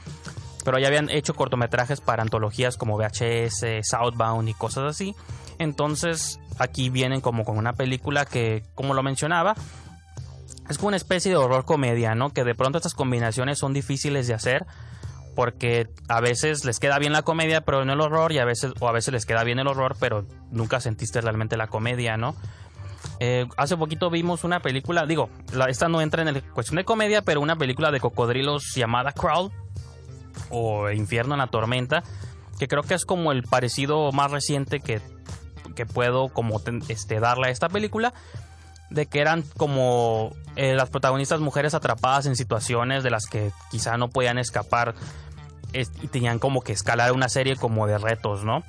[0.64, 5.14] Pero ya habían hecho cortometrajes para antologías como VHS, Southbound y cosas así.
[5.58, 9.54] Entonces aquí vienen como con una película que, como lo mencionaba,
[10.68, 12.30] es como una especie de horror comedia, ¿no?
[12.30, 14.66] Que de pronto estas combinaciones son difíciles de hacer
[15.38, 18.72] porque a veces les queda bien la comedia, pero no el horror, y a veces,
[18.80, 22.34] o a veces les queda bien el horror, pero nunca sentiste realmente la comedia, ¿no?
[23.20, 25.30] Eh, hace poquito vimos una película, digo,
[25.68, 29.52] esta no entra en la cuestión de comedia, pero una película de cocodrilos llamada Crawl
[30.50, 32.02] o Infierno en la Tormenta,
[32.58, 35.00] que creo que es como el parecido más reciente que,
[35.76, 38.12] que puedo como este, darle a esta película
[38.90, 43.96] de que eran como eh, las protagonistas mujeres atrapadas en situaciones de las que quizá
[43.96, 44.94] no podían escapar
[45.72, 48.62] y tenían como que escalar una serie como de retos, ¿no?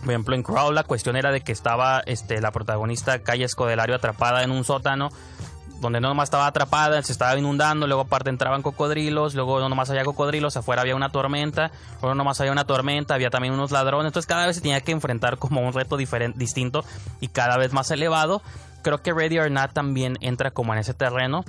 [0.00, 3.94] Por ejemplo, en Crawl la cuestión era de que estaba este, la protagonista Calle Escodelario
[3.94, 5.08] atrapada en un sótano
[5.80, 9.90] donde no nomás estaba atrapada, se estaba inundando, luego aparte entraban cocodrilos, luego no nomás
[9.90, 14.06] había cocodrilos, afuera había una tormenta, luego nomás había una tormenta, había también unos ladrones,
[14.06, 16.84] entonces cada vez se tenía que enfrentar como un reto diferente, distinto
[17.20, 18.42] y cada vez más elevado.
[18.82, 21.44] Creo que Ready or Not también entra como en ese terreno,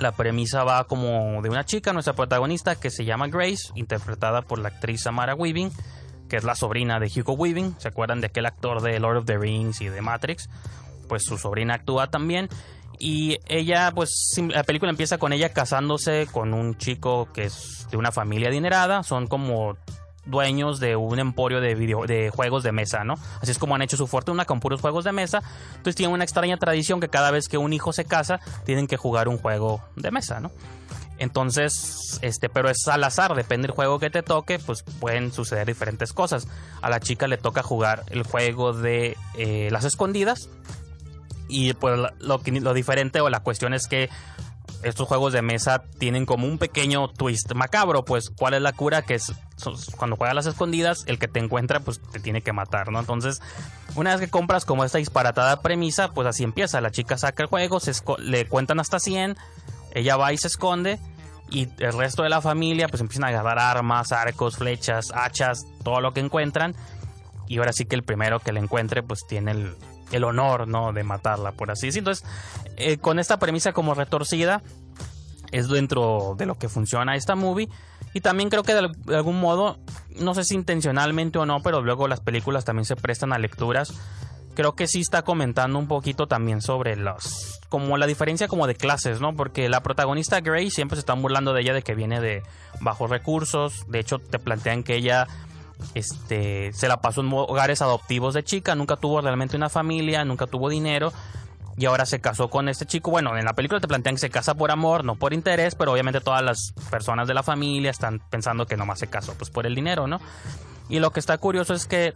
[0.00, 4.58] la premisa va como de una chica, nuestra protagonista, que se llama Grace, interpretada por
[4.58, 5.70] la actriz Samara Weaving,
[6.28, 7.76] que es la sobrina de Hugo Weaving.
[7.78, 10.48] ¿Se acuerdan de aquel actor de Lord of the Rings y de Matrix?
[11.08, 12.48] Pues su sobrina actúa también.
[12.98, 14.10] Y ella, pues
[14.48, 19.02] la película empieza con ella casándose con un chico que es de una familia adinerada.
[19.02, 19.76] Son como
[20.26, 23.14] dueños de un emporio de, video, de juegos de mesa, ¿no?
[23.40, 25.42] Así es como han hecho su fortuna con puros juegos de mesa.
[25.70, 28.96] Entonces tienen una extraña tradición que cada vez que un hijo se casa, tienen que
[28.96, 30.50] jugar un juego de mesa, ¿no?
[31.18, 35.66] Entonces, este, pero es al azar, depende del juego que te toque, pues pueden suceder
[35.66, 36.48] diferentes cosas.
[36.80, 40.48] A la chica le toca jugar el juego de eh, las escondidas.
[41.46, 44.08] Y pues lo, lo diferente o la cuestión es que
[44.82, 49.02] estos juegos de mesa tienen como un pequeño twist macabro, pues cuál es la cura
[49.02, 49.32] que es
[49.96, 52.98] cuando juegas las escondidas, el que te encuentra pues te tiene que matar, ¿no?
[52.98, 53.40] Entonces,
[53.94, 57.48] una vez que compras como esta disparatada premisa, pues así empieza, la chica saca el
[57.48, 59.36] juego, se le cuentan hasta 100,
[59.92, 60.98] ella va y se esconde
[61.50, 66.00] y el resto de la familia pues empiezan a agarrar armas, arcos, flechas, hachas, todo
[66.00, 66.74] lo que encuentran
[67.46, 69.76] y ahora sí que el primero que la encuentre pues tiene el,
[70.12, 70.92] el honor, ¿no?
[70.92, 72.10] De matarla, por así decirlo.
[72.10, 72.26] Entonces,
[72.76, 74.62] eh, con esta premisa como retorcida,
[75.52, 77.68] es dentro de lo que funciona esta movie.
[78.12, 79.78] Y también creo que de algún modo,
[80.16, 83.94] no sé si intencionalmente o no, pero luego las películas también se prestan a lecturas.
[84.54, 87.60] Creo que sí está comentando un poquito también sobre los.
[87.68, 89.34] como la diferencia como de clases, ¿no?
[89.34, 92.42] Porque la protagonista Grace siempre se están burlando de ella de que viene de
[92.80, 93.84] bajos recursos.
[93.88, 95.28] De hecho, te plantean que ella
[95.94, 100.46] este, se la pasó en hogares adoptivos de chica, nunca tuvo realmente una familia, nunca
[100.46, 101.12] tuvo dinero
[101.76, 103.10] y ahora se casó con este chico.
[103.10, 105.92] Bueno, en la película te plantean que se casa por amor, no por interés, pero
[105.92, 109.66] obviamente todas las personas de la familia están pensando que nomás se casó pues por
[109.66, 110.20] el dinero, ¿no?
[110.88, 112.14] Y lo que está curioso es que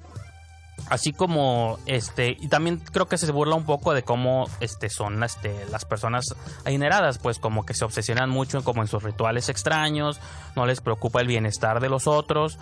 [0.95, 5.23] así como este y también creo que se burla un poco de cómo este son
[5.25, 6.25] este, las personas
[6.65, 10.21] adineradas pues como que se obsesionan mucho como en sus rituales extraños
[10.55, 12.59] no les preocupa el bienestar de los otros.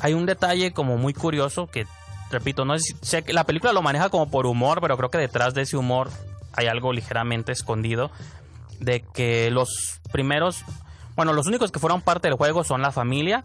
[0.00, 1.86] Hay un detalle como muy curioso que
[2.30, 5.54] repito no sé que la película lo maneja como por humor pero creo que detrás
[5.54, 6.10] de ese humor
[6.54, 8.10] hay algo ligeramente escondido
[8.80, 10.64] de que los primeros
[11.14, 13.44] bueno los únicos que fueron parte del juego son la familia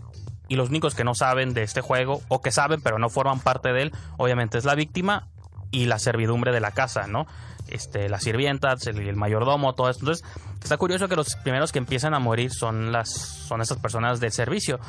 [0.51, 3.39] y los únicos que no saben de este juego o que saben pero no forman
[3.39, 5.29] parte de él, obviamente es la víctima
[5.71, 7.25] y la servidumbre de la casa, ¿no?
[7.69, 10.01] Este, las sirvientas, el, mayordomo, todo esto.
[10.01, 10.27] Entonces,
[10.61, 14.33] está curioso que los primeros que empiezan a morir son las son esas personas del
[14.33, 14.81] servicio.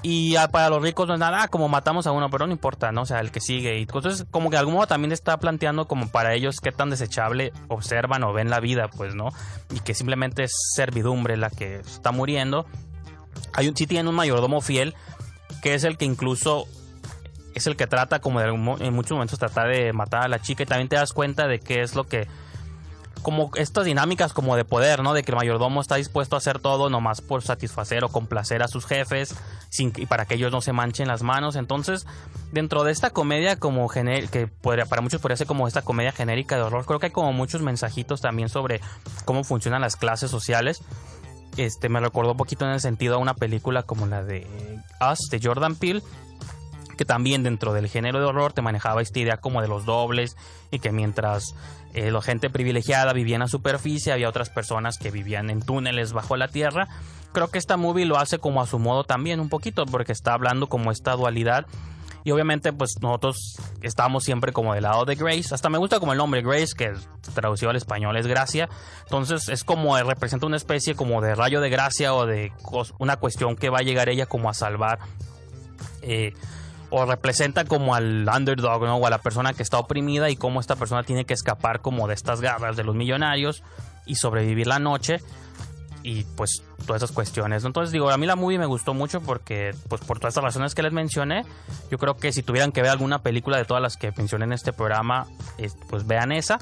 [0.00, 2.90] Y para los ricos no es nada, ah, como matamos a uno, pero no importa,
[2.90, 3.02] ¿no?
[3.02, 3.78] O sea, el que sigue.
[3.78, 6.88] Y entonces, como que de algún modo también está planteando como para ellos qué tan
[6.88, 9.28] desechable observan o ven la vida, pues, ¿no?
[9.70, 12.64] Y que simplemente es servidumbre la que está muriendo
[13.52, 14.94] hay un, sí tiene un mayordomo fiel,
[15.62, 16.66] que es el que incluso
[17.54, 20.62] es el que trata como de, en muchos momentos tratar de matar a la chica
[20.62, 22.28] y también te das cuenta de qué es lo que
[23.22, 25.12] como estas dinámicas como de poder, ¿no?
[25.12, 28.68] De que el mayordomo está dispuesto a hacer todo nomás por satisfacer o complacer a
[28.68, 29.34] sus jefes
[29.78, 31.56] y para que ellos no se manchen las manos.
[31.56, 32.06] Entonces,
[32.52, 36.56] dentro de esta comedia como que podría, para muchos podría ser como esta comedia genérica
[36.56, 38.80] de horror, creo que hay como muchos mensajitos también sobre
[39.24, 40.82] cómo funcionan las clases sociales
[41.64, 44.46] este me recordó un poquito en el sentido a una película como la de
[45.00, 46.02] Us de Jordan Peele
[47.00, 50.36] que también dentro del género de horror te manejaba esta idea como de los dobles
[50.70, 51.54] y que mientras
[51.94, 56.12] eh, la gente privilegiada vivía en la superficie había otras personas que vivían en túneles
[56.12, 56.88] bajo la tierra.
[57.32, 60.34] Creo que esta movie lo hace como a su modo también un poquito porque está
[60.34, 61.64] hablando como esta dualidad
[62.24, 65.54] y obviamente, pues nosotros estamos siempre como del lado de Grace.
[65.54, 66.92] Hasta me gusta como el nombre Grace, que
[67.34, 68.68] traducido al español es gracia.
[69.04, 72.52] Entonces es como representa una especie como de rayo de gracia o de
[72.98, 74.98] una cuestión que va a llegar ella como a salvar.
[76.02, 76.34] Eh,
[76.90, 78.96] o representa como al underdog, ¿no?
[78.96, 82.08] O a la persona que está oprimida y cómo esta persona tiene que escapar como
[82.08, 83.62] de estas garras de los millonarios
[84.06, 85.20] y sobrevivir la noche
[86.02, 87.64] y pues todas esas cuestiones.
[87.64, 90.74] Entonces digo, a mí la movie me gustó mucho porque pues por todas estas razones
[90.74, 91.44] que les mencioné,
[91.90, 94.52] yo creo que si tuvieran que ver alguna película de todas las que mencioné en
[94.52, 95.26] este programa,
[95.88, 96.58] pues vean esa.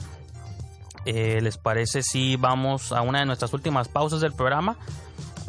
[1.04, 4.76] Eh, ¿Les parece si vamos a una de nuestras últimas pausas del programa?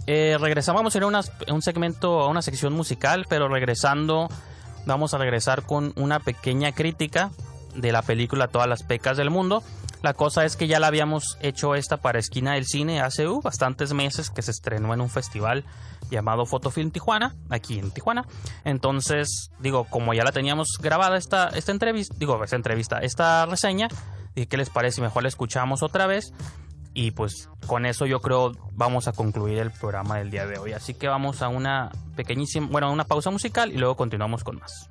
[0.07, 4.29] Eh, regresamos, a a un segmento, a una sección musical, pero regresando,
[4.85, 7.31] vamos a regresar con una pequeña crítica
[7.75, 9.63] de la película Todas las pecas del mundo.
[10.01, 13.41] La cosa es que ya la habíamos hecho esta para Esquina del Cine hace uh,
[13.41, 15.65] bastantes meses que se estrenó en un festival
[16.09, 18.25] llamado Fotofilm Tijuana, aquí en Tijuana.
[18.63, 23.89] Entonces, digo, como ya la teníamos grabada esta, esta entrevista, digo, esta entrevista, esta reseña,
[24.35, 26.33] y qué les parece, mejor la escuchamos otra vez.
[26.93, 30.73] Y pues con eso yo creo vamos a concluir el programa del día de hoy.
[30.73, 34.89] Así que vamos a una pequeñísima, bueno, una pausa musical y luego continuamos con más.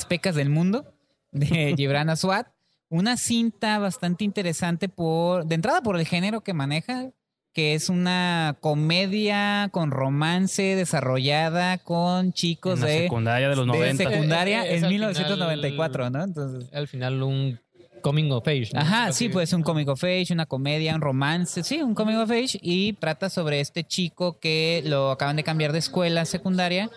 [0.00, 0.94] Las pecas del mundo
[1.30, 2.46] de Gibran Aswad.
[2.88, 7.10] Una cinta bastante interesante por, de entrada por el género que maneja,
[7.52, 13.66] que es una comedia con romance desarrollada con chicos En la de, secundaria de los
[13.66, 14.10] 90.
[14.10, 16.24] secundaria Eh, eh, es en al 1994, final- ¿no?
[16.24, 17.60] Entonces, Al final un
[18.02, 18.70] coming of age.
[18.72, 18.80] ¿no?
[18.80, 22.16] Ajá, Así- sí, pues un comic of age, una comedia, un romance, sí, un comic
[22.16, 26.90] of age y trata sobre este chico que lo acaban de cambiar de escuela secundaria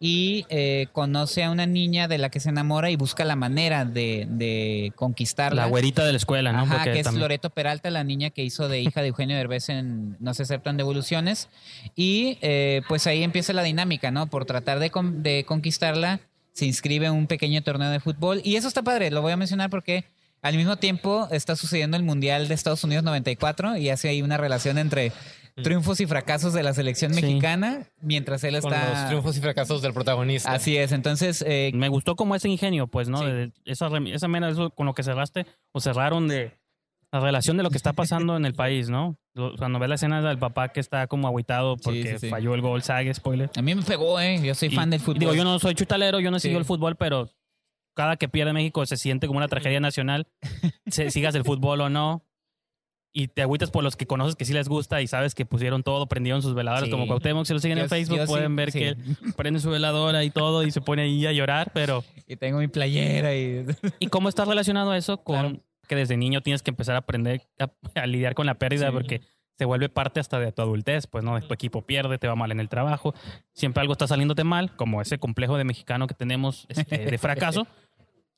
[0.00, 3.84] y eh, conoce a una niña de la que se enamora y busca la manera
[3.84, 5.62] de, de conquistarla.
[5.62, 6.60] La güerita de la escuela, ¿no?
[6.62, 9.36] Ajá, Porque que es también- Loreto Peralta, la niña que hizo de hija de Eugenio
[9.36, 11.48] Derbez en No se aceptan devoluciones.
[11.96, 14.28] Y eh, pues ahí empieza la dinámica, ¿no?
[14.28, 16.20] Por tratar de, con- de conquistarla,
[16.52, 18.40] se inscribe en un pequeño torneo de fútbol.
[18.44, 20.04] Y eso está padre, lo voy a mencionar porque
[20.42, 24.36] al mismo tiempo está sucediendo el Mundial de Estados Unidos 94 y hace ahí una
[24.36, 25.10] relación entre
[25.62, 27.22] triunfos y fracasos de la selección Sí.
[27.22, 28.90] mexicana mientras él Con está...
[28.90, 30.52] los triunfos y fracasos del protagonista.
[30.52, 31.44] Así es, entonces...
[31.46, 33.18] eh, Me gustó como ese ingenio, pues, ¿no?
[33.18, 33.24] Sí.
[33.26, 36.58] De- esa, esa mera, eso con lo que cerraste, o cerraron de
[37.10, 39.16] la relación de lo que está pasando en el país, ¿no?
[39.58, 42.28] Cuando ves la escena del papá que está como agüitado porque sí, sí.
[42.28, 43.50] falló el gol, sague, spoiler.
[43.56, 44.40] a mí me pegó, ¿eh?
[44.42, 45.18] Yo soy Y- fan del fútbol.
[45.20, 46.48] digo, yo no soy chutalero, yo no Sí.
[46.48, 47.30] sigo el fútbol, pero
[47.94, 50.26] cada que pierde México se siente como una tragedia nacional,
[50.86, 52.24] se, sigas el fútbol o no.
[53.12, 55.82] Y te agüitas por los que conoces que sí les gusta y sabes que pusieron
[55.82, 56.90] todo, prendieron sus veladoras Sí.
[56.90, 58.78] como Cuauhtémoc, si lo siguen Yo- en Facebook sí, pueden ver sí.
[58.80, 58.96] que
[59.36, 62.68] prende su veladora y todo y se pone ahí a llorar, pero Y tengo mi
[62.68, 63.64] playera y...
[63.98, 65.60] ¿Y cómo está relacionado eso con Claro.
[65.88, 69.22] que desde niño tienes que empezar a aprender a, a lidiar con la pérdida porque
[69.56, 72.52] se vuelve parte hasta de tu adultez, pues no, tu equipo pierde, te va mal
[72.52, 73.14] en el trabajo,
[73.54, 77.66] siempre algo está saliéndote mal, como ese complejo de mexicano que tenemos este, de fracaso,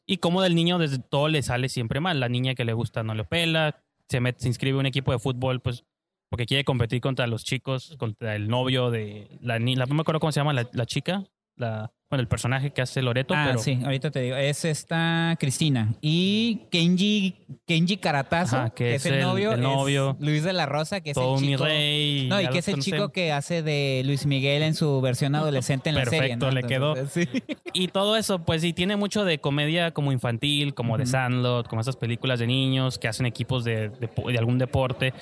[0.06, 3.02] y como del niño desde todo le sale siempre mal, la niña que le gusta
[3.02, 5.84] no lo pela, se, mete, se inscribe un equipo de fútbol, pues
[6.28, 10.20] porque quiere competir contra los chicos, contra el novio de la niña, no me acuerdo
[10.20, 11.24] cómo se llama la, la chica,
[11.56, 13.60] la, bueno, el personaje que hace Loreto, Ah, pero...
[13.60, 14.34] sí, ahorita te digo.
[14.36, 15.94] Es esta Cristina.
[16.00, 17.36] Y Kenji,
[17.66, 19.52] Kenji Karatazo, Ajá, que, es el, novio.
[19.52, 20.16] el es novio.
[20.18, 21.64] Luis de la Rosa, que es todo el mi chico.
[21.64, 22.26] rey.
[22.28, 25.88] No, y que es el chico que hace de Luis Miguel en su versión adolescente
[25.90, 26.18] en la serie.
[26.36, 26.52] Perfecto, ¿no?
[26.52, 26.96] le quedó.
[26.96, 27.42] Entonces, sí.
[27.72, 31.06] Y todo eso, pues sí, tiene mucho de comedia como infantil, como de.
[31.06, 35.14] Sandlot, como esas películas de niños que hacen equipos de, de, de algún deporte.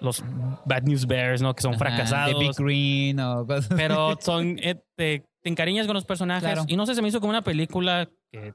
[0.00, 0.22] Los
[0.66, 1.54] Bad News Bears, ¿no?
[1.54, 2.38] Que son Ajá, fracasados.
[2.38, 4.74] De Big Green o cosas pero son, eh,
[5.46, 6.42] te encariñas con los personajes.
[6.42, 6.64] Claro.
[6.66, 8.52] Y no sé, se me hizo como una película que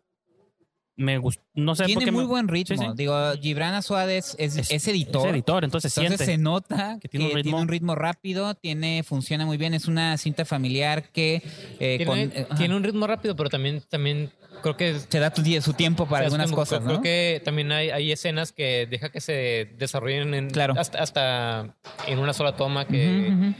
[0.98, 1.42] me gustó.
[1.54, 2.12] No sé por Tiene qué.
[2.12, 2.76] muy me- buen ritmo.
[2.76, 2.92] Sí, sí.
[2.96, 5.28] Digo, Gibran Suárez es, Es- es editor.
[5.30, 6.38] Es editor, entonces se Entonces siente.
[6.38, 7.60] se nota que que, tiene un tiene, ritmo.
[7.62, 11.42] un ritmo rápido, tiene, funciona muy bien, es una cinta familiar que
[11.80, 14.32] eh, con- eh, tiene un ritmo rápido, pero también, también
[14.62, 16.98] creo que se da tu- su tiempo para O sea, es algunas como- cosas, creo
[16.98, 17.02] ¿no?
[17.02, 20.74] que también hay, hay escenas que deja que se desarrollen en, Claro.
[20.78, 21.74] hasta, hasta
[22.06, 23.54] en una sola toma que,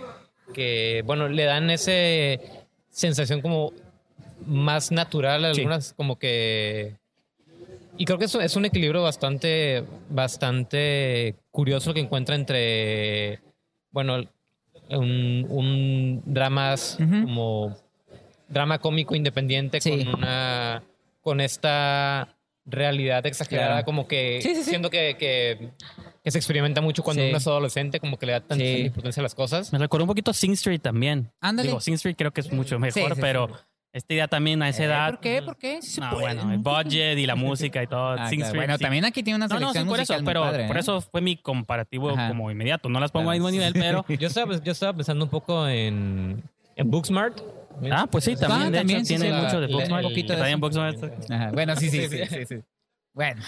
[0.54, 2.42] que, bueno, le dan ese
[2.92, 3.74] sensación como
[4.46, 5.62] más natural, Sí.
[5.62, 6.96] algunas como que...
[7.98, 13.40] Y creo que eso es un equilibrio bastante, bastante curioso que encuentra entre,
[13.92, 14.24] bueno,
[14.90, 17.78] un, un dramas como
[18.48, 20.06] drama cómico independiente Sí.
[20.06, 20.84] con una
[21.22, 22.36] con esta
[22.66, 23.86] realidad exagerada Claro.
[23.86, 25.70] como que Sí, siento que, que,
[26.24, 27.30] que se experimenta mucho cuando Sí.
[27.30, 28.82] uno es adolescente como que le da tanta Sí.
[28.86, 31.32] importancia a las cosas Me recordó un poquito Sing Street también.
[31.42, 31.70] Ándale.
[31.70, 33.22] Digo, Sing Street creo que es mucho mejor, Sí, sí, sí.
[33.22, 33.50] pero
[33.94, 35.10] esta idea también a esa Eh, edad.
[35.10, 35.42] ¿Por qué?
[35.42, 35.82] ¿Por qué?
[35.82, 38.16] Sí No, bueno, el budget y la música y todo.
[38.20, 38.48] Ah, Sing claro.
[38.50, 38.84] Street, Bueno, sí.
[38.84, 40.80] también aquí tiene una No, no, selección sí, por musical eso, pero padre, por ¿eh?
[40.80, 42.28] eso fue mi comparativo Ajá.
[42.30, 42.88] como inmediato.
[42.88, 43.32] No las pongo Claro.
[43.32, 44.06] al mismo nivel, pero.
[44.20, 46.44] yo estaba yo estaba pensando un poco en
[46.78, 47.42] en Booksmart
[47.92, 48.62] ah, pues sí, también.
[48.62, 50.06] Ah, de también, hecho, sí, tiene sí, mucho de la- Booksmart.
[50.06, 50.60] un poquito que de también.
[50.62, 51.32] Booksmart.
[51.32, 52.56] Ajá, Bueno, sí, sí, sí, sí.
[53.14, 53.42] Bueno,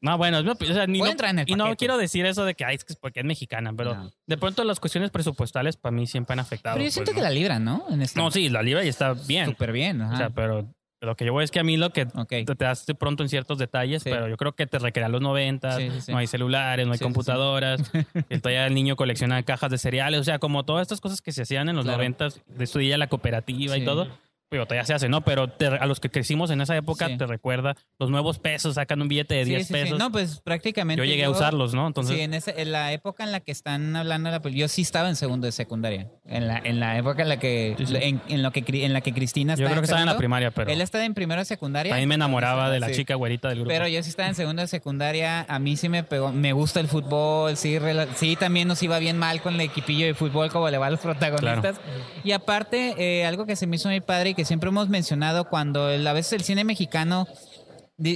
[0.00, 2.26] No, bueno, es mi opi- o sea, ni no- en el y no quiero decir
[2.26, 4.10] eso de que ay, es que es porque es mexicana, pero No.
[4.26, 6.74] de pronto las cuestiones presupuestales para mí siempre han afectado.
[6.74, 7.16] pero yo pues, siento ¿no?
[7.16, 7.86] que la libran, ¿no?
[7.90, 9.46] En esta- No, sí, la libra y está bien.
[9.46, 10.00] Súper bien.
[10.02, 10.14] ajá.
[10.14, 12.54] O sea, pero lo que yo voy es que a mí lo que te, te
[12.64, 14.10] das de pronto en ciertos detalles, Sí.
[14.10, 16.12] pero yo creo que te recrea los 90, Sí, sí, sí.
[16.12, 17.80] no hay celulares, no hay computadoras,
[18.28, 21.32] el todavía el niño colecciona cajas de cereales, o sea, como todas estas cosas que
[21.32, 21.98] se hacían en los Claro.
[21.98, 24.08] 90, de estudiar la cooperativa y todo.
[24.50, 25.22] Pero todavía se hace, ¿no?
[25.22, 27.16] Pero te- a los que crecimos en esa época Sí.
[27.16, 29.72] te recuerda los nuevos pesos, sacan un billete de Sí, 10 sí, sí.
[29.72, 29.98] pesos.
[29.98, 30.98] No, pues prácticamente.
[31.00, 31.86] yo llegué a usarlos, ¿no?
[31.86, 35.08] Entonces, sí, en, en la época en la que están hablando la yo sí estaba
[35.08, 36.08] en segundo de secundaria.
[36.26, 37.76] En la, en la época en la que.
[37.78, 40.16] En, en lo que en la que Cristina yo estaba creo que estaba en la
[40.16, 41.90] primaria, pero Él estaba en primero de secundaria.
[41.90, 43.68] también me enamoraba de la chica güerita del grupo.
[43.70, 46.80] Pero yo sí estaba en segundo de secundaria, a mí sí me pegó, me gusta
[46.80, 47.78] el fútbol, sí,
[48.16, 50.90] sí también nos iba bien mal con el equipillo de fútbol como le va a
[50.90, 51.80] los protagonistas.
[52.24, 55.48] Y aparte, eh, algo que se me hizo muy padre y que siempre hemos mencionado
[55.48, 57.26] cuando el- a veces el cine mexicano,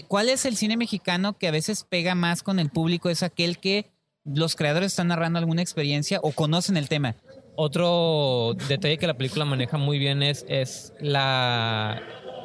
[0.08, 3.10] ¿cuál es el cine mexicano que a veces pega más con el público?
[3.10, 3.90] Es aquel que
[4.24, 7.16] los creadores están narrando alguna experiencia o conocen el tema.
[7.56, 12.02] Otro detalle que la película maneja muy bien es, es la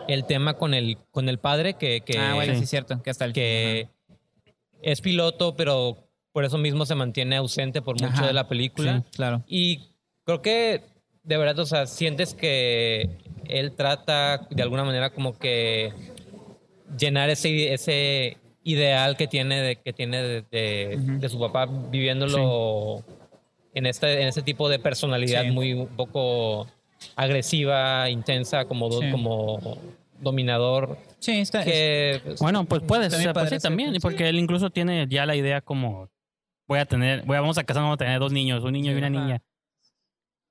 [0.07, 2.59] el tema con el, con el padre que, que, ah, bueno, Sí.
[2.59, 3.01] sí, es cierto.
[3.03, 3.89] Que hasta el que
[4.81, 5.97] es piloto, pero
[6.31, 8.27] por eso mismo se mantiene ausente por mucho Ajá.
[8.27, 8.99] de la película.
[9.05, 9.43] Sí, claro.
[9.47, 9.91] Y
[10.25, 10.83] creo que
[11.29, 13.07] de verdad, o sea, sientes que
[13.47, 15.93] él trata de alguna manera como que
[16.97, 23.03] llenar ese, ese ideal que tiene de, que tiene de, de- su papá viviéndolo
[23.75, 25.51] en este, en este tipo de personalidad Sí.
[25.51, 26.67] muy un poco
[27.15, 29.11] agresiva, intensa, como, do- Sí.
[29.11, 29.77] como
[30.19, 30.97] dominador.
[31.19, 31.63] Sí, está.
[31.63, 34.69] Que, pues, Bueno, pues puedes, También o sea, pues sí, ser, también, porque él incluso
[34.71, 36.09] tiene ya la idea como
[36.67, 38.91] voy a tener, voy a, vamos a casarnos, vamos a tener dos niños, un niño
[38.91, 39.19] y una Ajá.
[39.19, 39.41] niña.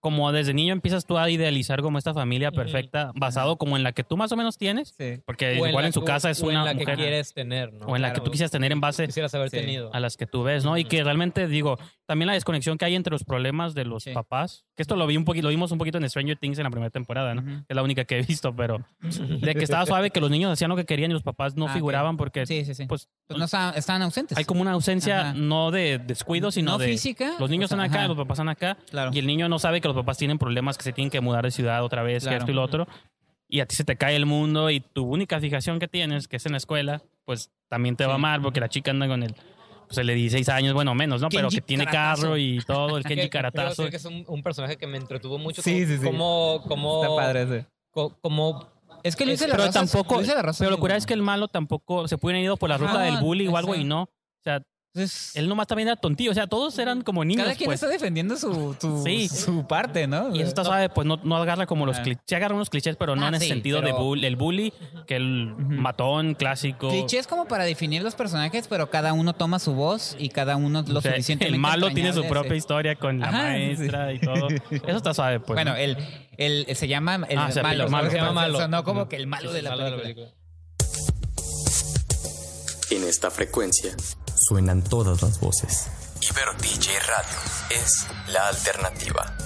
[0.01, 3.92] Como desde niño empiezas tú a idealizar como esta familia perfecta, basado como en la
[3.92, 5.20] que tú más o menos tienes, Sí.
[5.26, 6.96] porque o igual la en su que- casa es o una en la que mujer,
[6.96, 7.86] quieres tener, ¿no?
[7.86, 9.57] o en la que tú quisieras tener en base quisieras haber Sí.
[9.59, 9.92] tenido.
[9.92, 10.76] a las que tú ves, ¿no?
[10.78, 14.12] Y que realmente digo, también la desconexión que hay entre los problemas de los Sí.
[14.12, 16.64] papás, que esto lo vi un poquito, lo vimos un poquito en Stranger Things en
[16.64, 17.42] la primera temporada, ¿no?
[17.42, 17.64] Ujú.
[17.68, 18.78] Es la única que he visto, pero
[19.51, 21.66] de que estaba suave que los niños hacían lo que querían y los papás no
[21.68, 22.86] Ah, figuraban porque Sí, sí, sí.
[22.86, 24.38] pues Pues no estaban, estaban ausentes.
[24.38, 25.34] hay como una ausencia Ajá.
[25.34, 28.09] no de descuido, sino No de física, los niños o sea, están acá, ajá.
[28.09, 29.11] los papás están acá Claro.
[29.12, 31.45] y el niño no sabe que los papás tienen problemas, que se tienen que mudar
[31.45, 32.39] de ciudad otra vez, que Claro.
[32.39, 32.86] esto y lo otro.
[33.49, 36.36] Y a ti se te cae el mundo y tu única fijación que tienes, que
[36.36, 38.20] es en la escuela, pues también te va Sí.
[38.20, 39.34] mal porque la chica anda con el
[39.86, 41.30] pues el de 16 años, bueno, menos, ¿no?
[41.30, 42.22] Pero Kenji que tiene Caratazo.
[42.24, 43.89] carro y todo, el Que- Kenji que creo Caratazo.
[43.89, 45.62] que es un, un personaje que me entretuvo mucho.
[45.62, 46.05] Sí, como, sí, sí.
[46.05, 48.68] Como, como, Está padre co- como
[49.03, 51.07] Es que Luis de la Pero tampoco, Luis de la Rosa pero lo cura es
[51.07, 53.74] que el malo tampoco se pueden ido por la ruta Ajá, del bully o algo
[53.74, 54.03] y no.
[54.03, 54.09] O
[54.45, 54.61] sea,
[54.99, 56.30] Entonces, él nomás también era tontillo.
[56.30, 57.44] O sea, todos eran como niños.
[57.44, 57.76] cada quien pues.
[57.82, 59.28] está defendiendo su, su, Sí.
[59.28, 60.34] su parte, ¿no?
[60.34, 62.03] Y eso está suave, pues no, no agarra como los Ah.
[62.03, 62.22] clichés.
[62.26, 64.36] Sí agarra unos clichés, pero no Ah, en ese sí, sentido pero- de bull, el
[64.36, 64.72] bully,
[65.07, 66.88] que el matón clásico.
[66.88, 70.82] Clichés como para definir los personajes, pero cada uno toma su voz y cada uno
[70.86, 74.18] lo O sea, suficientemente el malo tiene su propia historia con la Ajá, maestra y
[74.20, 74.49] todo.
[74.70, 75.57] Eso está suave, pues.
[75.57, 75.76] bueno, ¿no?
[75.76, 75.96] el,
[76.36, 77.84] el, se llama el Ah, se malo.
[77.88, 78.59] Se llama llama malo.
[78.59, 80.28] Sonó como que el malo de la malo película.
[82.91, 83.95] En esta frecuencia
[84.34, 85.91] suenan todas las voces.
[86.22, 87.39] Ibero DJ Radio
[87.70, 89.36] es la alternativa.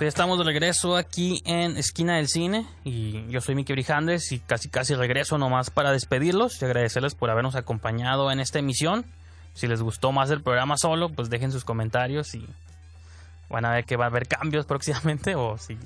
[0.00, 4.68] Estamos de regreso aquí en Esquina del Cine y yo soy Miki Brijandes y casi
[4.68, 9.04] casi regreso nomás para despedirlos y agradecerles por habernos acompañado en esta emisión.
[9.54, 12.44] Si les gustó más el programa solo, pues dejen sus comentarios y
[13.48, 15.78] van a ver que va a haber cambios próximamente o si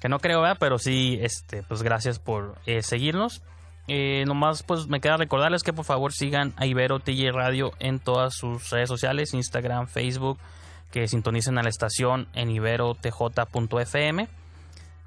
[0.00, 0.56] que no creo, ¿verdad?
[0.58, 3.42] pero sí, este, pues gracias por eh, seguirnos.
[3.88, 8.00] Eh, nomás pues me queda recordarles que por favor sigan a Ibero TJ Radio en
[8.00, 10.38] todas sus redes sociales, Instagram, Facebook,
[10.90, 14.28] que sintonicen a la estación en iberotj.fm.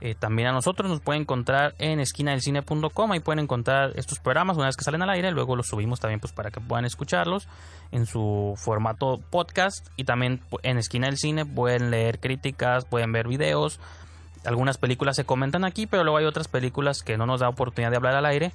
[0.02, 4.66] Eh, también a nosotros nos pueden encontrar en esquinadelcine.com, ahí pueden encontrar estos programas una
[4.66, 7.48] vez que salen al aire, luego los subimos también pues para que puedan escucharlos
[7.92, 13.30] en su formato podcast y también en Esquina del Cine pueden leer críticas, pueden ver
[13.30, 13.80] videos,
[14.46, 17.90] algunas películas se comentan aquí, pero luego hay otras películas que no nos da oportunidad
[17.90, 18.52] de hablar al aire.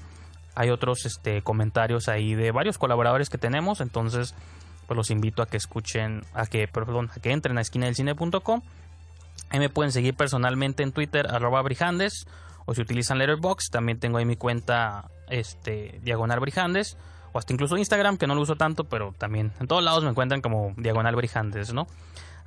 [0.55, 4.35] Hay otros este, comentarios ahí de varios colaboradores que tenemos, entonces
[4.87, 8.63] pues los invito a que escuchen, a que, perdón, a que entren a esquinadelcine.com.
[9.51, 12.27] Ahí me pueden seguir personalmente en Twitter, arroba brijandes,
[12.67, 16.97] o si utilizan Letterboxd, también tengo ahí mi cuenta este, diagonal brijandes,
[17.33, 20.11] o hasta incluso Instagram, que no lo uso tanto, pero también en todos lados me
[20.11, 21.87] encuentran como diagonal brijandes, ¿no?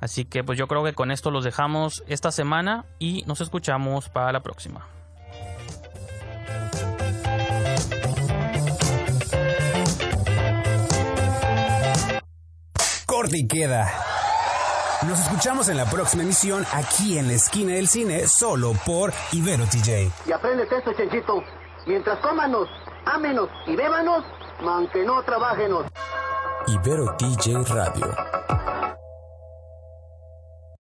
[0.00, 4.08] Así que pues yo creo que con esto los dejamos esta semana y nos escuchamos
[4.08, 4.86] para la próxima.
[13.06, 14.13] Corte queda.
[15.08, 19.64] Nos escuchamos en la próxima emisión aquí en la esquina del cine, solo por Ibero
[19.66, 20.10] TJ.
[20.26, 21.42] Y apréndete esto, Chenchito.
[21.86, 22.68] Mientras cómanos,
[23.04, 24.24] ámenos y bébanos,
[24.60, 25.84] aunque no trabajenos.
[26.68, 28.14] Ibero TJ Radio.